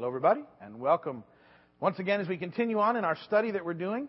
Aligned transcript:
Hello, 0.00 0.08
everybody, 0.08 0.40
and 0.62 0.80
welcome 0.80 1.22
once 1.78 1.98
again 1.98 2.22
as 2.22 2.26
we 2.26 2.38
continue 2.38 2.78
on 2.78 2.96
in 2.96 3.04
our 3.04 3.18
study 3.26 3.50
that 3.50 3.62
we're 3.62 3.74
doing 3.74 4.08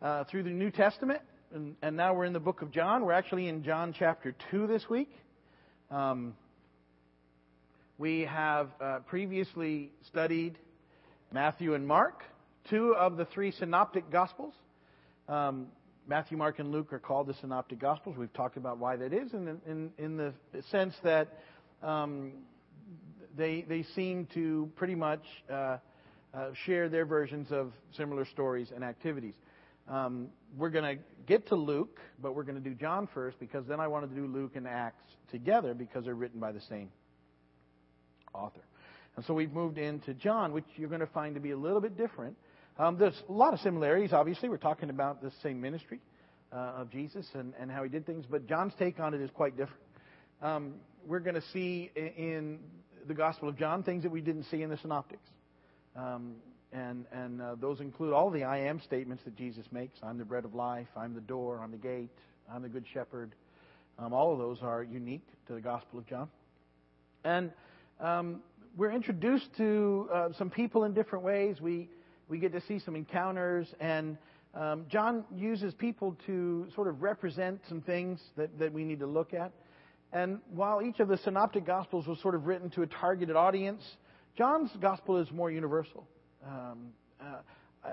uh, 0.00 0.24
through 0.24 0.44
the 0.44 0.48
New 0.48 0.70
Testament. 0.70 1.20
And, 1.54 1.76
and, 1.82 1.94
now 1.94 2.14
we're 2.14 2.24
in 2.24 2.32
the 2.32 2.40
book 2.40 2.62
of 2.62 2.70
John. 2.70 3.04
We're 3.04 3.12
actually 3.12 3.46
in 3.46 3.62
John 3.62 3.94
chapter 3.94 4.34
2 4.50 4.66
this 4.66 4.88
week. 4.88 5.10
Um, 5.90 6.34
we 7.98 8.22
have 8.22 8.70
uh, 8.80 9.00
previously 9.00 9.90
studied 10.06 10.56
Matthew 11.30 11.74
and 11.74 11.86
Mark, 11.86 12.22
two 12.70 12.94
of 12.94 13.18
the 13.18 13.26
three 13.26 13.50
synoptic 13.50 14.10
gospels. 14.10 14.54
Um, 15.28 15.66
Matthew, 16.08 16.38
Mark, 16.38 16.60
and 16.60 16.72
Luke 16.72 16.94
are 16.94 16.98
called 16.98 17.26
the 17.26 17.34
synoptic 17.42 17.78
gospels. 17.78 18.16
We've 18.16 18.32
talked 18.32 18.56
about 18.56 18.78
why 18.78 18.96
that 18.96 19.12
is, 19.12 19.34
in, 19.34 19.60
in, 19.66 19.90
in 19.98 20.16
the 20.16 20.32
sense 20.70 20.94
that 21.04 21.28
um, 21.82 22.32
they, 23.36 23.64
they 23.68 23.84
seem 23.94 24.26
to 24.34 24.70
pretty 24.76 24.94
much 24.94 25.22
uh, 25.50 25.78
uh, 26.32 26.50
share 26.66 26.88
their 26.88 27.06
versions 27.06 27.48
of 27.50 27.72
similar 27.96 28.24
stories 28.24 28.68
and 28.74 28.84
activities. 28.84 29.34
Um, 29.88 30.28
we're 30.56 30.70
going 30.70 30.96
to 30.96 31.02
get 31.26 31.48
to 31.48 31.56
Luke, 31.56 31.98
but 32.22 32.34
we're 32.34 32.44
going 32.44 32.62
to 32.62 32.68
do 32.68 32.74
John 32.74 33.08
first 33.12 33.40
because 33.40 33.66
then 33.66 33.80
I 33.80 33.88
wanted 33.88 34.10
to 34.10 34.16
do 34.16 34.26
Luke 34.26 34.52
and 34.54 34.66
Acts 34.66 35.02
together 35.30 35.74
because 35.74 36.04
they're 36.04 36.14
written 36.14 36.38
by 36.40 36.52
the 36.52 36.60
same 36.68 36.90
author. 38.32 38.60
And 39.16 39.24
so 39.24 39.34
we've 39.34 39.52
moved 39.52 39.78
into 39.78 40.14
John, 40.14 40.52
which 40.52 40.64
you're 40.76 40.88
going 40.88 41.00
to 41.00 41.06
find 41.08 41.34
to 41.34 41.40
be 41.40 41.50
a 41.50 41.56
little 41.56 41.80
bit 41.80 41.96
different. 41.96 42.36
Um, 42.78 42.96
there's 42.96 43.20
a 43.28 43.32
lot 43.32 43.52
of 43.52 43.60
similarities, 43.60 44.12
obviously. 44.12 44.48
We're 44.48 44.56
talking 44.56 44.90
about 44.90 45.20
the 45.20 45.32
same 45.42 45.60
ministry 45.60 46.00
uh, 46.52 46.74
of 46.78 46.90
Jesus 46.90 47.26
and, 47.34 47.52
and 47.60 47.70
how 47.70 47.82
he 47.82 47.88
did 47.88 48.06
things, 48.06 48.24
but 48.30 48.46
John's 48.46 48.72
take 48.78 49.00
on 49.00 49.14
it 49.14 49.20
is 49.20 49.30
quite 49.30 49.56
different. 49.56 49.82
Um, 50.40 50.74
we're 51.06 51.20
going 51.20 51.34
to 51.34 51.44
see 51.52 51.90
in 51.94 52.60
the 53.10 53.14
Gospel 53.14 53.48
of 53.48 53.58
John, 53.58 53.82
things 53.82 54.04
that 54.04 54.12
we 54.12 54.20
didn't 54.20 54.44
see 54.44 54.62
in 54.62 54.70
the 54.70 54.76
Synoptics. 54.76 55.28
Um, 55.96 56.36
and 56.72 57.06
and 57.10 57.42
uh, 57.42 57.56
those 57.60 57.80
include 57.80 58.12
all 58.12 58.30
the 58.30 58.44
I 58.44 58.58
am 58.58 58.80
statements 58.80 59.24
that 59.24 59.34
Jesus 59.34 59.66
makes. 59.72 59.98
I'm 60.00 60.16
the 60.16 60.24
bread 60.24 60.44
of 60.44 60.54
life. 60.54 60.86
I'm 60.96 61.12
the 61.12 61.20
door. 61.20 61.60
I'm 61.60 61.72
the 61.72 61.76
gate. 61.76 62.10
I'm 62.48 62.62
the 62.62 62.68
good 62.68 62.84
shepherd. 62.94 63.34
Um, 63.98 64.12
all 64.12 64.32
of 64.32 64.38
those 64.38 64.58
are 64.62 64.84
unique 64.84 65.26
to 65.48 65.54
the 65.54 65.60
Gospel 65.60 65.98
of 65.98 66.06
John. 66.06 66.28
And 67.24 67.50
um, 67.98 68.42
we're 68.76 68.92
introduced 68.92 69.48
to 69.56 70.08
uh, 70.14 70.28
some 70.38 70.48
people 70.48 70.84
in 70.84 70.94
different 70.94 71.24
ways. 71.24 71.60
We 71.60 71.88
we 72.28 72.38
get 72.38 72.52
to 72.52 72.60
see 72.60 72.78
some 72.78 72.94
encounters, 72.94 73.66
and 73.80 74.16
um, 74.54 74.86
John 74.88 75.24
uses 75.34 75.74
people 75.74 76.16
to 76.26 76.68
sort 76.76 76.86
of 76.86 77.02
represent 77.02 77.60
some 77.68 77.80
things 77.80 78.20
that, 78.36 78.56
that 78.60 78.72
we 78.72 78.84
need 78.84 79.00
to 79.00 79.08
look 79.08 79.34
at. 79.34 79.50
And 80.12 80.40
while 80.50 80.82
each 80.82 80.98
of 81.00 81.08
the 81.08 81.18
synoptic 81.18 81.64
gospels 81.64 82.06
was 82.06 82.20
sort 82.20 82.34
of 82.34 82.46
written 82.46 82.70
to 82.70 82.82
a 82.82 82.86
targeted 82.86 83.36
audience, 83.36 83.82
John's 84.36 84.70
gospel 84.80 85.18
is 85.18 85.30
more 85.30 85.50
universal. 85.50 86.06
Um, 86.44 86.88
uh, 87.20 87.36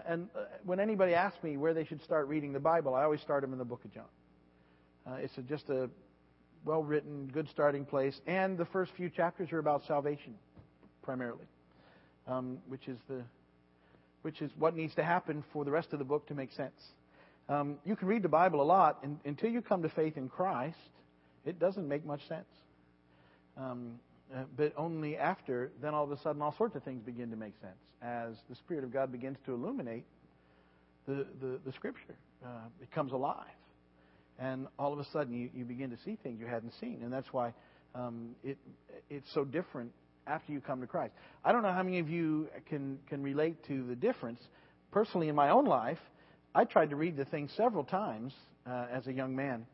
and 0.07 0.27
uh, 0.35 0.45
when 0.65 0.79
anybody 0.79 1.13
asks 1.13 1.41
me 1.43 1.57
where 1.57 1.73
they 1.73 1.85
should 1.85 2.01
start 2.03 2.27
reading 2.27 2.53
the 2.53 2.59
Bible, 2.59 2.95
I 2.95 3.03
always 3.03 3.21
start 3.21 3.41
them 3.41 3.53
in 3.53 3.59
the 3.59 3.65
book 3.65 3.83
of 3.85 3.93
John. 3.93 4.05
Uh, 5.05 5.15
it's 5.15 5.37
a, 5.37 5.41
just 5.41 5.69
a 5.69 5.89
well 6.65 6.83
written, 6.83 7.29
good 7.31 7.47
starting 7.49 7.85
place. 7.85 8.19
And 8.25 8.57
the 8.57 8.65
first 8.65 8.91
few 8.97 9.09
chapters 9.09 9.51
are 9.51 9.59
about 9.59 9.83
salvation, 9.85 10.35
primarily, 11.03 11.45
um, 12.27 12.57
which 12.67 12.87
is 12.87 12.97
the 13.07 13.23
which 14.23 14.41
is 14.41 14.51
what 14.57 14.75
needs 14.75 14.93
to 14.95 15.03
happen 15.03 15.43
for 15.53 15.63
the 15.63 15.71
rest 15.71 15.93
of 15.93 15.99
the 15.99 16.05
book 16.05 16.27
to 16.27 16.33
make 16.33 16.51
sense. 16.51 16.73
Um, 17.47 17.77
you 17.85 17.95
can 17.95 18.09
read 18.09 18.23
the 18.23 18.29
Bible 18.29 18.61
a 18.61 18.65
lot 18.65 18.99
and, 19.03 19.19
until 19.23 19.49
you 19.49 19.61
come 19.61 19.81
to 19.83 19.89
faith 19.89 20.17
in 20.17 20.27
Christ 20.27 20.75
it 21.45 21.59
doesn't 21.59 21.87
make 21.87 22.05
much 22.05 22.27
sense. 22.27 22.47
Um, 23.57 23.99
uh, 24.33 24.43
but 24.55 24.73
only 24.77 25.17
after, 25.17 25.71
then 25.81 25.93
all 25.93 26.03
of 26.03 26.11
a 26.11 26.19
sudden, 26.21 26.41
all 26.41 26.53
sorts 26.57 26.75
of 26.75 26.83
things 26.83 27.01
begin 27.03 27.29
to 27.31 27.37
make 27.37 27.53
sense 27.61 27.77
as 28.01 28.35
the 28.49 28.55
Spirit 28.55 28.83
of 28.83 28.91
God 28.91 29.11
begins 29.11 29.37
to 29.45 29.53
illuminate 29.53 30.05
the, 31.07 31.25
the, 31.41 31.59
the 31.65 31.71
Scripture. 31.73 32.15
Uh, 32.45 32.67
it 32.81 32.91
comes 32.91 33.13
alive. 33.13 33.45
And 34.39 34.67
all 34.77 34.93
of 34.93 34.99
a 34.99 35.05
sudden, 35.11 35.33
you, 35.33 35.49
you 35.55 35.65
begin 35.65 35.89
to 35.89 35.97
see 36.05 36.17
things 36.21 36.39
you 36.39 36.45
hadn't 36.45 36.73
seen. 36.79 36.99
And 37.03 37.11
that's 37.11 37.31
why 37.31 37.53
um, 37.95 38.35
it, 38.43 38.57
it's 39.09 39.27
so 39.33 39.43
different 39.43 39.91
after 40.27 40.51
you 40.51 40.59
come 40.59 40.81
to 40.81 40.87
Christ. 40.87 41.13
I 41.43 41.51
don't 41.51 41.63
know 41.63 41.71
how 41.71 41.83
many 41.83 41.99
of 41.99 42.09
you 42.09 42.47
can, 42.67 42.99
can 43.09 43.23
relate 43.23 43.63
to 43.67 43.83
the 43.87 43.95
difference. 43.95 44.39
Personally, 44.91 45.29
in 45.29 45.35
my 45.35 45.49
own 45.49 45.65
life, 45.65 45.99
I 46.53 46.65
tried 46.65 46.89
to 46.91 46.95
read 46.95 47.17
the 47.17 47.25
thing 47.25 47.49
several 47.55 47.83
times 47.83 48.33
uh, 48.69 48.87
as 48.91 49.07
a 49.07 49.13
young 49.13 49.35
man 49.35 49.65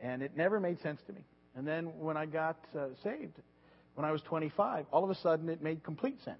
and 0.00 0.22
it 0.22 0.36
never 0.36 0.60
made 0.60 0.80
sense 0.80 1.00
to 1.06 1.12
me. 1.12 1.24
And 1.56 1.66
then 1.66 1.86
when 1.98 2.16
I 2.16 2.26
got 2.26 2.58
uh, 2.76 2.86
saved, 3.02 3.38
when 3.94 4.04
I 4.04 4.10
was 4.10 4.20
25, 4.22 4.86
all 4.90 5.04
of 5.04 5.10
a 5.10 5.14
sudden 5.14 5.48
it 5.48 5.62
made 5.62 5.84
complete 5.84 6.22
sense. 6.24 6.38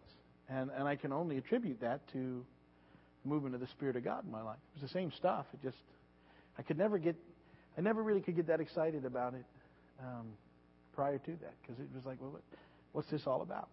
And, 0.49 0.71
and 0.77 0.87
I 0.87 0.97
can 0.97 1.13
only 1.13 1.39
attribute 1.39 1.81
that 1.81 2.07
to 2.13 2.45
the 3.23 3.29
movement 3.29 3.55
of 3.55 3.61
the 3.61 3.69
Spirit 3.69 3.97
of 3.97 4.05
God 4.05 4.25
in 4.25 4.31
my 4.31 4.43
life. 4.43 4.59
It 4.75 4.83
was 4.83 4.91
the 4.91 4.99
same 4.99 5.13
stuff. 5.13 5.47
It 5.55 5.63
just, 5.63 5.77
I 6.59 6.63
could 6.63 6.79
never 6.79 6.99
get, 6.99 7.17
I 7.79 7.81
never 7.81 8.03
really 8.03 8.21
could 8.21 8.37
get 8.37 8.47
that 8.49 8.61
excited 8.61 9.05
about 9.05 9.35
it 9.35 9.45
um, 10.01 10.27
prior 10.95 11.19
to 11.19 11.31
that 11.31 11.55
because 11.63 11.81
it 11.81 11.89
was 11.95 12.05
like, 12.05 12.21
well, 12.21 12.31
what, 12.31 12.43
what's 12.93 13.11
this 13.11 13.23
all 13.27 13.43
about? 13.43 13.69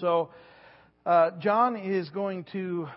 So, 0.00 0.30
uh, 1.06 1.30
John 1.38 1.76
is 1.76 2.10
going 2.10 2.44
to 2.52 2.88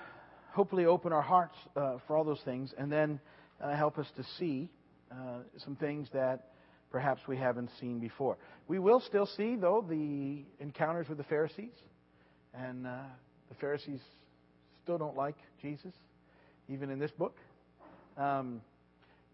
hopefully 0.52 0.86
open 0.86 1.14
our 1.14 1.22
hearts 1.22 1.56
uh, 1.78 1.98
for 2.06 2.18
all 2.18 2.26
those 2.26 2.42
things 2.44 2.74
and 2.78 2.92
then 2.92 3.20
uh, 3.62 3.74
help 3.76 3.98
us 3.98 4.08
to 4.18 4.26
see 4.38 4.70
uh, 5.12 5.40
some 5.58 5.76
things 5.76 6.08
that 6.14 6.52
perhaps 6.92 7.22
we 7.28 7.38
haven't 7.38 7.70
seen 7.80 8.00
before. 8.00 8.38
We 8.68 8.80
will 8.80 9.00
still 9.00 9.26
see, 9.26 9.56
though, 9.56 9.86
the 9.88 10.44
encounters 10.60 11.08
with 11.08 11.18
the 11.18 11.24
Pharisees. 11.24 11.74
And 12.54 12.86
uh, 12.86 12.98
the 13.50 13.56
Pharisees 13.56 14.02
still 14.84 14.98
don't 14.98 15.16
like 15.16 15.36
Jesus, 15.62 15.94
even 16.70 16.90
in 16.90 17.00
this 17.00 17.12
book. 17.12 17.38
Um, 18.18 18.62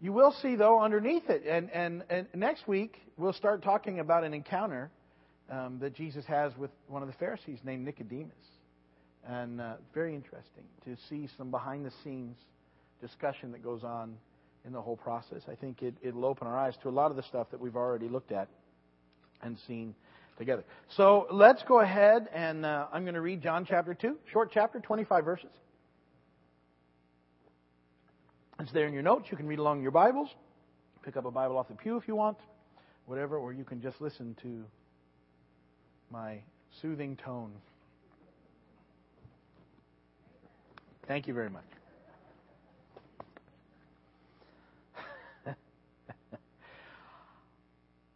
you 0.00 0.12
will 0.12 0.32
see, 0.40 0.54
though, 0.54 0.80
underneath 0.80 1.28
it. 1.28 1.42
And, 1.46 1.70
and, 1.72 2.04
and 2.08 2.26
next 2.34 2.68
week, 2.68 2.96
we'll 3.16 3.32
start 3.32 3.62
talking 3.62 3.98
about 3.98 4.22
an 4.22 4.32
encounter 4.32 4.90
um, 5.50 5.78
that 5.80 5.94
Jesus 5.94 6.24
has 6.26 6.56
with 6.56 6.70
one 6.86 7.02
of 7.02 7.08
the 7.08 7.14
Pharisees 7.14 7.58
named 7.64 7.84
Nicodemus. 7.84 8.30
And 9.26 9.60
uh, 9.60 9.74
very 9.92 10.14
interesting 10.14 10.64
to 10.84 10.96
see 11.08 11.28
some 11.36 11.50
behind 11.50 11.84
the 11.84 11.92
scenes 12.04 12.36
discussion 13.00 13.52
that 13.52 13.62
goes 13.62 13.82
on 13.82 14.16
in 14.68 14.74
the 14.74 14.80
whole 14.80 14.96
process. 14.96 15.40
I 15.50 15.54
think 15.54 15.82
it, 15.82 15.94
it'll 16.02 16.26
open 16.26 16.46
our 16.46 16.56
eyes 16.56 16.74
to 16.82 16.88
a 16.88 16.90
lot 16.90 17.10
of 17.10 17.16
the 17.16 17.22
stuff 17.22 17.50
that 17.50 17.58
we've 17.58 17.74
already 17.74 18.06
looked 18.06 18.30
at 18.30 18.48
and 19.42 19.58
seen 19.66 19.94
together. 20.36 20.62
So 20.94 21.26
let's 21.32 21.62
go 21.64 21.80
ahead 21.80 22.28
and 22.32 22.64
uh, 22.64 22.86
I'm 22.92 23.02
going 23.02 23.14
to 23.14 23.22
read 23.22 23.42
John 23.42 23.64
chapter 23.64 23.94
2, 23.94 24.16
short 24.30 24.50
chapter, 24.52 24.78
25 24.78 25.24
verses. 25.24 25.50
It's 28.60 28.70
there 28.72 28.86
in 28.86 28.92
your 28.92 29.02
notes. 29.02 29.28
You 29.30 29.38
can 29.38 29.46
read 29.46 29.58
along 29.58 29.78
in 29.78 29.82
your 29.82 29.92
Bibles. 29.92 30.28
Pick 31.02 31.16
up 31.16 31.24
a 31.24 31.30
Bible 31.30 31.56
off 31.56 31.68
the 31.68 31.74
pew 31.74 31.96
if 31.96 32.06
you 32.06 32.14
want, 32.14 32.36
whatever, 33.06 33.38
or 33.38 33.54
you 33.54 33.64
can 33.64 33.80
just 33.80 34.00
listen 34.00 34.36
to 34.42 34.64
my 36.10 36.40
soothing 36.82 37.16
tone. 37.16 37.52
Thank 41.06 41.26
you 41.26 41.32
very 41.32 41.48
much. 41.48 41.77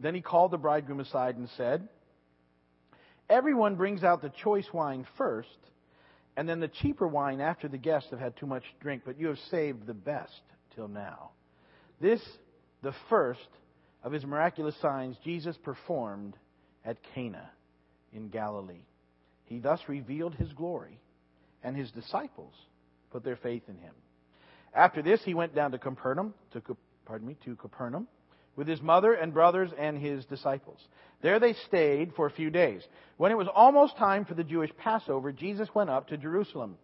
Then 0.00 0.14
he 0.14 0.20
called 0.20 0.50
the 0.50 0.58
bridegroom 0.58 1.00
aside 1.00 1.36
and 1.36 1.48
said, 1.56 1.88
Everyone 3.28 3.76
brings 3.76 4.04
out 4.04 4.22
the 4.22 4.32
choice 4.42 4.66
wine 4.72 5.06
first, 5.16 5.48
and 6.36 6.48
then 6.48 6.60
the 6.60 6.68
cheaper 6.68 7.08
wine 7.08 7.40
after 7.40 7.66
the 7.66 7.78
guests 7.78 8.10
have 8.10 8.20
had 8.20 8.36
too 8.36 8.46
much 8.46 8.62
drink, 8.80 9.02
but 9.04 9.18
you 9.18 9.28
have 9.28 9.38
saved 9.50 9.86
the 9.86 9.94
best 9.94 10.40
till 10.74 10.86
now. 10.86 11.30
This, 12.00 12.20
the 12.82 12.94
first 13.08 13.48
of 14.04 14.12
his 14.12 14.24
miraculous 14.24 14.76
signs, 14.80 15.16
Jesus 15.24 15.56
performed 15.56 16.34
at 16.84 16.98
Cana 17.14 17.50
in 18.12 18.28
Galilee. 18.28 18.84
He 19.46 19.58
thus 19.58 19.80
revealed 19.88 20.34
his 20.34 20.52
glory, 20.52 21.00
and 21.64 21.76
his 21.76 21.90
disciples 21.90 22.54
put 23.10 23.24
their 23.24 23.36
faith 23.36 23.62
in 23.68 23.76
him. 23.78 23.94
After 24.74 25.02
this, 25.02 25.20
he 25.24 25.34
went 25.34 25.54
down 25.54 25.72
to 25.72 25.78
Capernaum, 25.78 26.34
to, 26.52 26.62
pardon 27.06 27.26
me, 27.26 27.36
to 27.44 27.56
Capernaum, 27.56 28.06
with 28.56 28.66
his 28.66 28.80
mother 28.80 29.12
and 29.12 29.32
brothers 29.32 29.70
and 29.78 29.98
his 29.98 30.24
disciples. 30.24 30.80
There 31.22 31.38
they 31.38 31.54
stayed 31.68 32.14
for 32.14 32.26
a 32.26 32.30
few 32.30 32.50
days. 32.50 32.82
When 33.16 33.32
it 33.32 33.38
was 33.38 33.48
almost 33.54 33.96
time 33.96 34.24
for 34.24 34.34
the 34.34 34.44
Jewish 34.44 34.70
Passover, 34.78 35.32
Jesus 35.32 35.68
went 35.74 35.90
up 35.90 36.08
to 36.08 36.16
Jerusalem. 36.16 36.76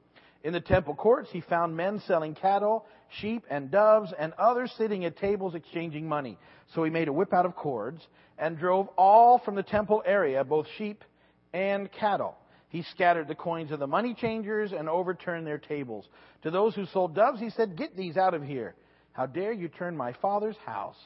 In 0.45 0.53
the 0.53 0.61
temple 0.61 0.95
courts, 0.95 1.29
he 1.31 1.41
found 1.41 1.77
men 1.77 2.03
selling 2.07 2.35
cattle, 2.35 2.85
sheep, 3.21 3.45
and 3.49 3.71
doves, 3.71 4.13
and 4.19 4.33
others 4.39 4.73
sitting 4.77 5.05
at 5.05 5.17
tables 5.17 5.55
exchanging 5.55 6.09
money. 6.09 6.39
So 6.75 6.83
he 6.83 6.91
made 6.91 7.09
a 7.09 7.13
whip 7.13 7.33
out 7.33 7.47
of 7.47 7.55
cords 7.55 8.07
and 8.39 8.59
drove 8.59 8.89
all 8.97 9.39
from 9.39 9.55
the 9.55 9.63
temple 9.63 10.03
area, 10.05 10.43
both 10.43 10.67
sheep 10.77 11.05
and 11.53 11.91
cattle. 11.93 12.37
He 12.71 12.83
scattered 12.83 13.29
the 13.29 13.35
coins 13.35 13.71
of 13.71 13.79
the 13.79 13.87
money 13.87 14.15
changers 14.15 14.73
and 14.73 14.89
overturned 14.89 15.47
their 15.47 15.59
tables. 15.59 16.09
To 16.43 16.51
those 16.51 16.75
who 16.75 16.87
sold 16.87 17.15
doves, 17.15 17.39
he 17.39 17.51
said, 17.51 17.77
Get 17.77 17.97
these 17.97 18.17
out 18.17 18.35
of 18.35 18.43
here. 18.43 18.75
How 19.13 19.27
dare 19.27 19.53
you 19.53 19.69
turn 19.69 19.97
my 19.97 20.15
father's 20.15 20.57
house 20.65 20.97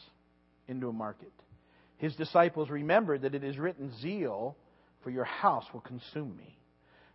into 0.69 0.89
a 0.89 0.93
market? 0.93 1.33
His 1.99 2.15
disciples 2.17 2.69
remembered 2.69 3.23
that 3.23 3.35
it 3.35 3.45
is 3.45 3.59
written, 3.59 3.93
Zeal 4.01 4.57
for 5.03 5.11
your 5.11 5.25
house 5.25 5.65
will 5.73 5.81
consume 5.81 6.37
me. 6.37 6.59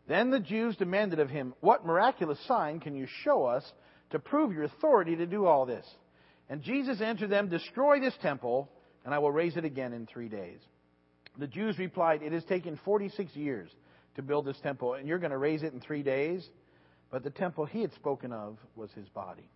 Then 0.08 0.30
the 0.30 0.40
Jews 0.40 0.76
demanded 0.76 1.20
of 1.20 1.30
him, 1.30 1.54
What 1.60 1.86
miraculous 1.86 2.40
sign 2.48 2.80
can 2.80 2.96
you 2.96 3.08
show 3.24 3.46
us 3.46 3.70
to 4.10 4.20
prove 4.20 4.52
your 4.52 4.64
authority 4.64 5.16
to 5.18 5.26
do 5.26 5.46
all 5.46 5.66
this? 5.66 5.86
And 6.50 6.62
Jesus 6.62 7.02
answered 7.02 7.30
them, 7.30 7.50
Destroy 7.50 8.00
this 8.00 8.16
temple, 8.22 8.70
and 9.06 9.14
I 9.14 9.20
will 9.20 9.32
raise 9.32 9.56
it 9.56 9.66
again 9.66 9.94
in 9.94 10.06
three 10.06 10.30
days. 10.30 10.60
The 11.38 11.48
Jews 11.48 11.78
replied, 11.78 12.24
It 12.24 12.34
has 12.34 12.44
taken 12.44 12.80
46 12.84 13.36
years 13.36 13.70
to 14.16 14.22
build 14.22 14.46
this 14.46 14.60
temple, 14.62 14.96
and 14.96 15.08
you're 15.08 15.20
going 15.20 15.32
to 15.32 15.38
raise 15.38 15.64
it 15.64 15.74
in 15.74 15.80
three 15.80 16.04
days? 16.04 16.46
But 17.10 17.24
the 17.24 17.30
temple 17.30 17.66
he 17.66 17.82
had 17.82 17.94
spoken 17.94 18.32
of 18.32 18.58
was 18.76 18.92
his 18.92 19.08
body. 19.10 19.50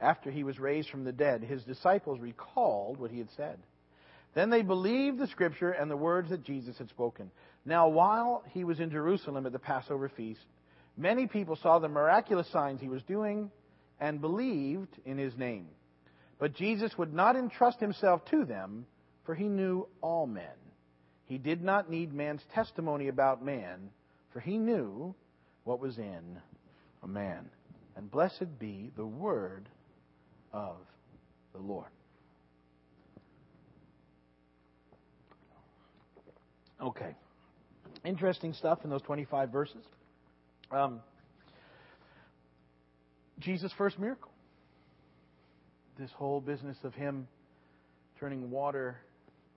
After 0.00 0.30
he 0.30 0.44
was 0.44 0.58
raised 0.58 0.88
from 0.88 1.04
the 1.04 1.12
dead, 1.12 1.42
his 1.42 1.62
disciples 1.64 2.20
recalled 2.20 2.98
what 2.98 3.10
he 3.10 3.18
had 3.18 3.30
said. 3.36 3.58
Then 4.34 4.48
they 4.48 4.62
believed 4.62 5.18
the 5.18 5.26
scripture 5.26 5.72
and 5.72 5.90
the 5.90 5.96
words 5.96 6.30
that 6.30 6.44
Jesus 6.44 6.78
had 6.78 6.88
spoken. 6.88 7.30
Now, 7.64 7.88
while 7.88 8.42
he 8.52 8.64
was 8.64 8.80
in 8.80 8.90
Jerusalem 8.90 9.44
at 9.44 9.52
the 9.52 9.58
Passover 9.58 10.08
feast, 10.08 10.40
many 10.96 11.26
people 11.26 11.56
saw 11.56 11.78
the 11.78 11.88
miraculous 11.88 12.48
signs 12.48 12.80
he 12.80 12.88
was 12.88 13.02
doing 13.02 13.50
and 14.00 14.20
believed 14.20 14.96
in 15.04 15.18
his 15.18 15.36
name. 15.36 15.66
But 16.38 16.54
Jesus 16.54 16.96
would 16.96 17.12
not 17.12 17.36
entrust 17.36 17.80
himself 17.80 18.24
to 18.26 18.44
them, 18.44 18.86
for 19.24 19.34
he 19.34 19.48
knew 19.48 19.86
all 20.00 20.26
men. 20.26 20.46
He 21.26 21.36
did 21.36 21.62
not 21.62 21.90
need 21.90 22.14
man's 22.14 22.42
testimony 22.54 23.08
about 23.08 23.44
man, 23.44 23.90
for 24.32 24.40
he 24.40 24.56
knew 24.56 25.14
what 25.64 25.80
was 25.80 25.98
in 25.98 26.40
a 27.02 27.08
man. 27.08 27.50
And 27.96 28.10
blessed 28.10 28.58
be 28.58 28.90
the 28.96 29.04
word 29.04 29.68
of 30.52 30.76
the 31.52 31.60
Lord. 31.60 31.88
Okay. 36.80 37.14
Interesting 38.04 38.54
stuff 38.54 38.78
in 38.84 38.90
those 38.90 39.02
25 39.02 39.50
verses. 39.50 39.84
Um, 40.70 41.00
Jesus' 43.38 43.72
first 43.76 43.98
miracle. 43.98 44.30
This 45.98 46.10
whole 46.12 46.40
business 46.40 46.78
of 46.84 46.94
him 46.94 47.28
turning 48.18 48.50
water 48.50 48.96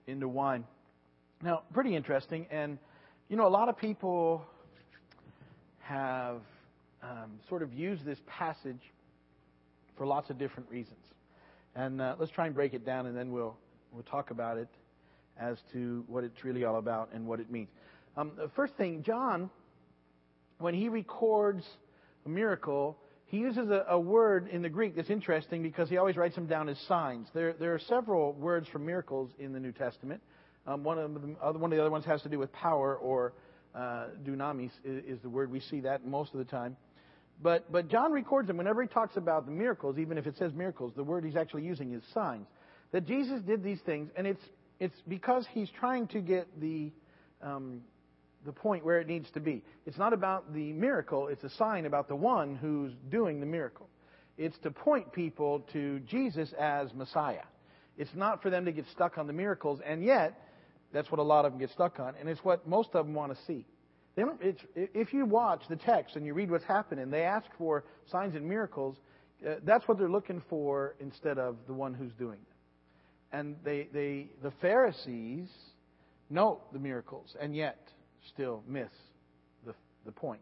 into 0.06 0.28
wine. 0.28 0.64
Now, 1.42 1.62
pretty 1.72 1.94
interesting. 1.96 2.46
And, 2.50 2.78
you 3.28 3.36
know, 3.36 3.46
a 3.46 3.48
lot 3.48 3.68
of 3.68 3.78
people 3.78 4.44
have 5.80 6.40
um, 7.02 7.38
sort 7.48 7.62
of 7.62 7.72
used 7.72 8.04
this 8.04 8.18
passage 8.26 8.80
for 9.96 10.06
lots 10.06 10.30
of 10.30 10.38
different 10.38 10.70
reasons. 10.70 11.04
And 11.74 12.00
uh, 12.00 12.16
let's 12.18 12.32
try 12.32 12.46
and 12.46 12.54
break 12.54 12.74
it 12.74 12.84
down, 12.86 13.06
and 13.06 13.16
then 13.16 13.32
we'll 13.32 13.56
we'll 13.92 14.04
talk 14.04 14.30
about 14.30 14.58
it 14.58 14.68
as 15.38 15.56
to 15.72 16.04
what 16.08 16.24
it's 16.24 16.44
really 16.44 16.64
all 16.64 16.76
about 16.76 17.10
and 17.12 17.26
what 17.26 17.40
it 17.40 17.50
means. 17.50 17.68
Um, 18.16 18.32
the 18.36 18.50
first 18.54 18.74
thing, 18.74 19.02
John, 19.02 19.50
when 20.58 20.74
he 20.74 20.88
records 20.88 21.64
a 22.26 22.28
miracle, 22.28 22.96
he 23.26 23.38
uses 23.38 23.68
a, 23.70 23.84
a, 23.88 23.98
word 23.98 24.48
in 24.48 24.62
the 24.62 24.68
Greek 24.68 24.94
that's 24.94 25.10
interesting 25.10 25.62
because 25.62 25.88
he 25.88 25.96
always 25.96 26.16
writes 26.16 26.34
them 26.36 26.46
down 26.46 26.68
as 26.68 26.78
signs. 26.86 27.26
There, 27.34 27.54
there 27.54 27.74
are 27.74 27.80
several 27.80 28.32
words 28.34 28.68
for 28.70 28.78
miracles 28.78 29.30
in 29.38 29.52
the 29.52 29.58
New 29.58 29.72
Testament. 29.72 30.20
Um, 30.66 30.84
one, 30.84 30.98
of 30.98 31.12
them, 31.12 31.36
one 31.40 31.64
of 31.64 31.70
the 31.70 31.80
other 31.80 31.90
ones 31.90 32.04
has 32.04 32.22
to 32.22 32.28
do 32.28 32.38
with 32.38 32.52
power 32.52 32.96
or 32.96 33.32
uh, 33.74 34.06
dunamis 34.24 34.70
is, 34.84 35.04
is, 35.04 35.18
the 35.22 35.28
word 35.28 35.50
we 35.50 35.60
see 35.60 35.80
that 35.80 36.06
most 36.06 36.32
of 36.32 36.38
the 36.38 36.44
time. 36.44 36.76
But, 37.42 37.70
but 37.70 37.88
John 37.88 38.12
records 38.12 38.48
them 38.48 38.56
whenever 38.56 38.82
he 38.82 38.88
talks 38.88 39.16
about 39.16 39.46
the 39.46 39.52
miracles, 39.52 39.98
even 39.98 40.18
if 40.18 40.26
it 40.26 40.36
says 40.38 40.52
miracles, 40.54 40.92
the 40.96 41.04
word 41.04 41.24
he's 41.24 41.36
actually 41.36 41.64
using 41.64 41.92
is 41.92 42.02
signs. 42.12 42.46
That 42.92 43.06
Jesus 43.06 43.42
did 43.42 43.62
these 43.62 43.80
things, 43.80 44.10
and 44.16 44.26
it's 44.26 44.42
it's 44.80 44.94
because 45.08 45.46
he's 45.52 45.68
trying 45.80 46.06
to 46.08 46.20
get 46.20 46.48
the 46.60 46.92
um, 47.42 47.80
the 48.44 48.52
point 48.52 48.84
where 48.84 49.00
it 49.00 49.08
needs 49.08 49.30
to 49.32 49.40
be. 49.40 49.62
It's 49.86 49.98
not 49.98 50.12
about 50.12 50.52
the 50.52 50.72
miracle; 50.72 51.28
it's 51.28 51.42
a 51.42 51.50
sign 51.50 51.86
about 51.86 52.08
the 52.08 52.16
one 52.16 52.54
who's 52.54 52.92
doing 53.10 53.40
the 53.40 53.46
miracle. 53.46 53.88
It's 54.38 54.56
to 54.58 54.70
point 54.70 55.12
people 55.12 55.64
to 55.72 56.00
Jesus 56.00 56.52
as 56.58 56.92
Messiah. 56.94 57.44
It's 57.96 58.14
not 58.14 58.42
for 58.42 58.50
them 58.50 58.64
to 58.64 58.72
get 58.72 58.84
stuck 58.92 59.18
on 59.18 59.26
the 59.26 59.32
miracles, 59.32 59.80
and 59.84 60.04
yet 60.04 60.40
that's 60.92 61.10
what 61.10 61.18
a 61.18 61.22
lot 61.22 61.44
of 61.44 61.52
them 61.52 61.58
get 61.60 61.70
stuck 61.70 61.98
on, 61.98 62.14
and 62.18 62.28
it's 62.28 62.44
what 62.44 62.66
most 62.66 62.90
of 62.94 63.06
them 63.06 63.14
want 63.14 63.36
to 63.36 63.44
see. 63.46 63.66
If 64.16 65.12
you 65.12 65.26
watch 65.26 65.62
the 65.68 65.76
text 65.76 66.16
and 66.16 66.24
you 66.24 66.34
read 66.34 66.50
what's 66.50 66.64
happening, 66.64 67.10
they 67.10 67.22
ask 67.22 67.46
for 67.58 67.84
signs 68.10 68.34
and 68.34 68.48
miracles. 68.48 68.96
Uh, 69.44 69.54
that's 69.64 69.86
what 69.88 69.98
they're 69.98 70.08
looking 70.08 70.42
for 70.48 70.94
instead 71.00 71.38
of 71.38 71.56
the 71.66 71.72
one 71.72 71.94
who's 71.94 72.12
doing 72.12 72.38
it 72.40 72.54
and 73.34 73.56
they, 73.64 73.88
they, 73.92 74.28
the 74.42 74.52
Pharisees 74.62 75.48
note 76.30 76.72
the 76.72 76.78
miracles 76.78 77.34
and 77.40 77.54
yet 77.54 77.88
still 78.32 78.62
miss 78.66 78.90
the, 79.66 79.74
the 80.06 80.12
point, 80.12 80.40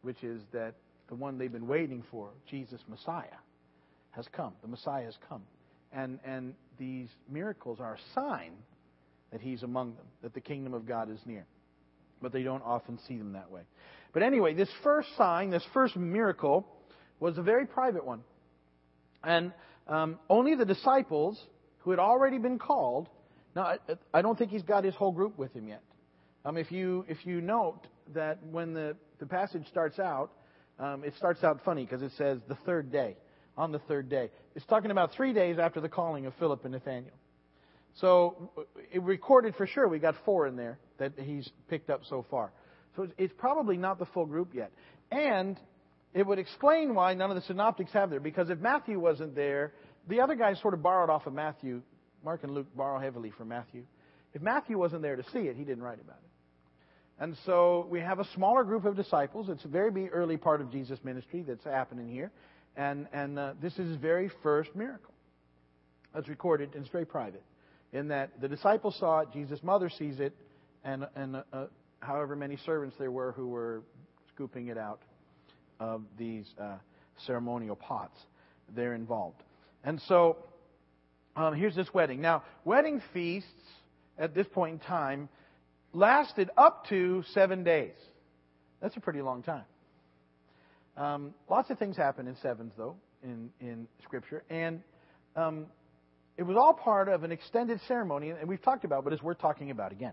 which 0.00 0.24
is 0.24 0.40
that 0.52 0.74
the 1.08 1.14
one 1.14 1.36
they've 1.36 1.52
been 1.52 1.66
waiting 1.66 2.02
for, 2.10 2.30
Jesus 2.50 2.80
Messiah, 2.88 3.38
has 4.12 4.26
come. 4.32 4.54
The 4.62 4.68
Messiah 4.68 5.04
has 5.04 5.18
come. 5.28 5.42
And, 5.92 6.18
and 6.24 6.54
these 6.78 7.08
miracles 7.30 7.80
are 7.80 7.94
a 7.94 8.14
sign 8.14 8.52
that 9.30 9.42
he's 9.42 9.62
among 9.62 9.94
them, 9.94 10.06
that 10.22 10.32
the 10.32 10.40
kingdom 10.40 10.72
of 10.72 10.86
God 10.86 11.10
is 11.10 11.20
near. 11.26 11.44
But 12.22 12.32
they 12.32 12.42
don't 12.42 12.62
often 12.62 12.98
see 13.06 13.16
them 13.16 13.32
that 13.32 13.50
way. 13.50 13.62
But 14.12 14.22
anyway, 14.22 14.54
this 14.54 14.68
first 14.82 15.08
sign, 15.16 15.50
this 15.50 15.64
first 15.72 15.96
miracle, 15.96 16.66
was 17.18 17.38
a 17.38 17.42
very 17.42 17.66
private 17.66 18.04
one. 18.04 18.22
And 19.22 19.52
um, 19.88 20.18
only 20.28 20.54
the 20.54 20.64
disciples 20.64 21.40
who 21.78 21.90
had 21.90 21.98
already 21.98 22.38
been 22.38 22.58
called. 22.58 23.08
Now, 23.54 23.62
I, 23.62 23.78
I 24.12 24.22
don't 24.22 24.38
think 24.38 24.50
he's 24.50 24.62
got 24.62 24.84
his 24.84 24.94
whole 24.94 25.12
group 25.12 25.38
with 25.38 25.52
him 25.52 25.68
yet. 25.68 25.82
Um, 26.44 26.56
if 26.56 26.72
you 26.72 27.04
if 27.08 27.26
you 27.26 27.40
note 27.40 27.86
that 28.14 28.38
when 28.50 28.72
the 28.72 28.96
the 29.18 29.26
passage 29.26 29.66
starts 29.68 29.98
out, 29.98 30.30
um, 30.78 31.04
it 31.04 31.14
starts 31.18 31.44
out 31.44 31.60
funny 31.64 31.84
because 31.84 32.02
it 32.02 32.12
says 32.16 32.38
the 32.48 32.54
third 32.66 32.90
day, 32.90 33.16
on 33.56 33.72
the 33.72 33.78
third 33.80 34.08
day. 34.08 34.30
It's 34.54 34.64
talking 34.66 34.90
about 34.90 35.12
three 35.12 35.34
days 35.34 35.58
after 35.58 35.80
the 35.80 35.88
calling 35.88 36.24
of 36.26 36.32
Philip 36.38 36.64
and 36.64 36.72
Nathaniel. 36.72 37.12
So 37.96 38.50
it 38.90 39.02
recorded 39.02 39.54
for 39.56 39.66
sure. 39.66 39.88
We 39.88 39.98
got 39.98 40.14
four 40.24 40.46
in 40.46 40.56
there 40.56 40.78
that 41.00 41.18
he's 41.18 41.48
picked 41.68 41.90
up 41.90 42.02
so 42.08 42.24
far. 42.30 42.52
So 42.96 43.08
it's 43.18 43.34
probably 43.36 43.76
not 43.76 43.98
the 43.98 44.06
full 44.06 44.26
group 44.26 44.54
yet. 44.54 44.70
And 45.10 45.58
it 46.14 46.26
would 46.26 46.38
explain 46.38 46.94
why 46.94 47.14
none 47.14 47.30
of 47.30 47.36
the 47.36 47.42
synoptics 47.42 47.92
have 47.92 48.10
there. 48.10 48.20
Because 48.20 48.50
if 48.50 48.58
Matthew 48.58 48.98
wasn't 48.98 49.34
there, 49.34 49.74
the 50.08 50.20
other 50.20 50.34
guys 50.34 50.60
sort 50.60 50.74
of 50.74 50.82
borrowed 50.82 51.10
off 51.10 51.26
of 51.26 51.32
Matthew. 51.32 51.82
Mark 52.24 52.42
and 52.44 52.52
Luke 52.52 52.66
borrow 52.76 52.98
heavily 52.98 53.32
from 53.36 53.48
Matthew. 53.48 53.84
If 54.34 54.42
Matthew 54.42 54.78
wasn't 54.78 55.02
there 55.02 55.16
to 55.16 55.24
see 55.32 55.40
it, 55.40 55.56
he 55.56 55.64
didn't 55.64 55.82
write 55.82 56.00
about 56.00 56.18
it. 56.22 56.30
And 57.22 57.36
so 57.44 57.86
we 57.90 58.00
have 58.00 58.18
a 58.18 58.24
smaller 58.34 58.64
group 58.64 58.84
of 58.84 58.96
disciples. 58.96 59.48
It's 59.50 59.64
a 59.64 59.68
very 59.68 60.08
early 60.10 60.36
part 60.36 60.60
of 60.60 60.70
Jesus' 60.72 60.98
ministry 61.04 61.44
that's 61.46 61.64
happening 61.64 62.08
here. 62.08 62.30
And, 62.76 63.06
and 63.12 63.38
uh, 63.38 63.52
this 63.60 63.72
is 63.74 63.88
his 63.88 63.96
very 63.96 64.30
first 64.42 64.74
miracle. 64.74 65.12
That's 66.14 66.28
recorded, 66.28 66.70
and 66.74 66.82
it's 66.82 66.92
very 66.92 67.04
private. 67.04 67.42
In 67.92 68.08
that 68.08 68.40
the 68.40 68.48
disciples 68.48 68.96
saw 68.98 69.20
it, 69.20 69.28
Jesus' 69.32 69.62
mother 69.62 69.90
sees 69.90 70.18
it, 70.18 70.34
and, 70.84 71.06
and 71.14 71.36
uh, 71.52 71.66
however 72.00 72.36
many 72.36 72.56
servants 72.64 72.96
there 72.98 73.10
were 73.10 73.32
who 73.32 73.48
were 73.48 73.82
scooping 74.34 74.68
it 74.68 74.78
out 74.78 75.00
of 75.78 76.02
these 76.18 76.46
uh, 76.60 76.76
ceremonial 77.26 77.76
pots. 77.76 78.18
They're 78.74 78.94
involved. 78.94 79.42
And 79.84 80.00
so 80.06 80.36
um, 81.36 81.54
here's 81.54 81.74
this 81.74 81.92
wedding. 81.92 82.20
Now, 82.20 82.42
wedding 82.64 83.02
feasts 83.12 83.48
at 84.18 84.34
this 84.34 84.46
point 84.52 84.74
in 84.74 84.78
time 84.86 85.28
lasted 85.92 86.50
up 86.56 86.86
to 86.88 87.24
seven 87.32 87.64
days. 87.64 87.94
That's 88.80 88.96
a 88.96 89.00
pretty 89.00 89.22
long 89.22 89.42
time. 89.42 89.64
Um, 90.96 91.34
lots 91.48 91.70
of 91.70 91.78
things 91.78 91.96
happen 91.96 92.26
in 92.28 92.36
sevens, 92.42 92.72
though, 92.76 92.96
in, 93.22 93.50
in 93.60 93.86
Scripture. 94.04 94.42
And 94.50 94.82
um, 95.36 95.66
it 96.36 96.42
was 96.42 96.56
all 96.56 96.74
part 96.74 97.08
of 97.08 97.22
an 97.22 97.32
extended 97.32 97.80
ceremony, 97.86 98.30
and 98.30 98.48
we've 98.48 98.62
talked 98.62 98.84
about, 98.84 99.04
but 99.04 99.12
it's 99.12 99.22
worth 99.22 99.38
talking 99.38 99.70
about 99.70 99.92
again. 99.92 100.12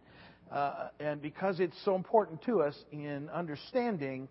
Uh, 0.52 0.88
and 1.00 1.22
because 1.22 1.60
it's 1.60 1.76
so 1.84 1.96
important 1.96 2.42
to 2.44 2.62
us 2.62 2.76
in 2.92 3.30
understanding 3.30 4.30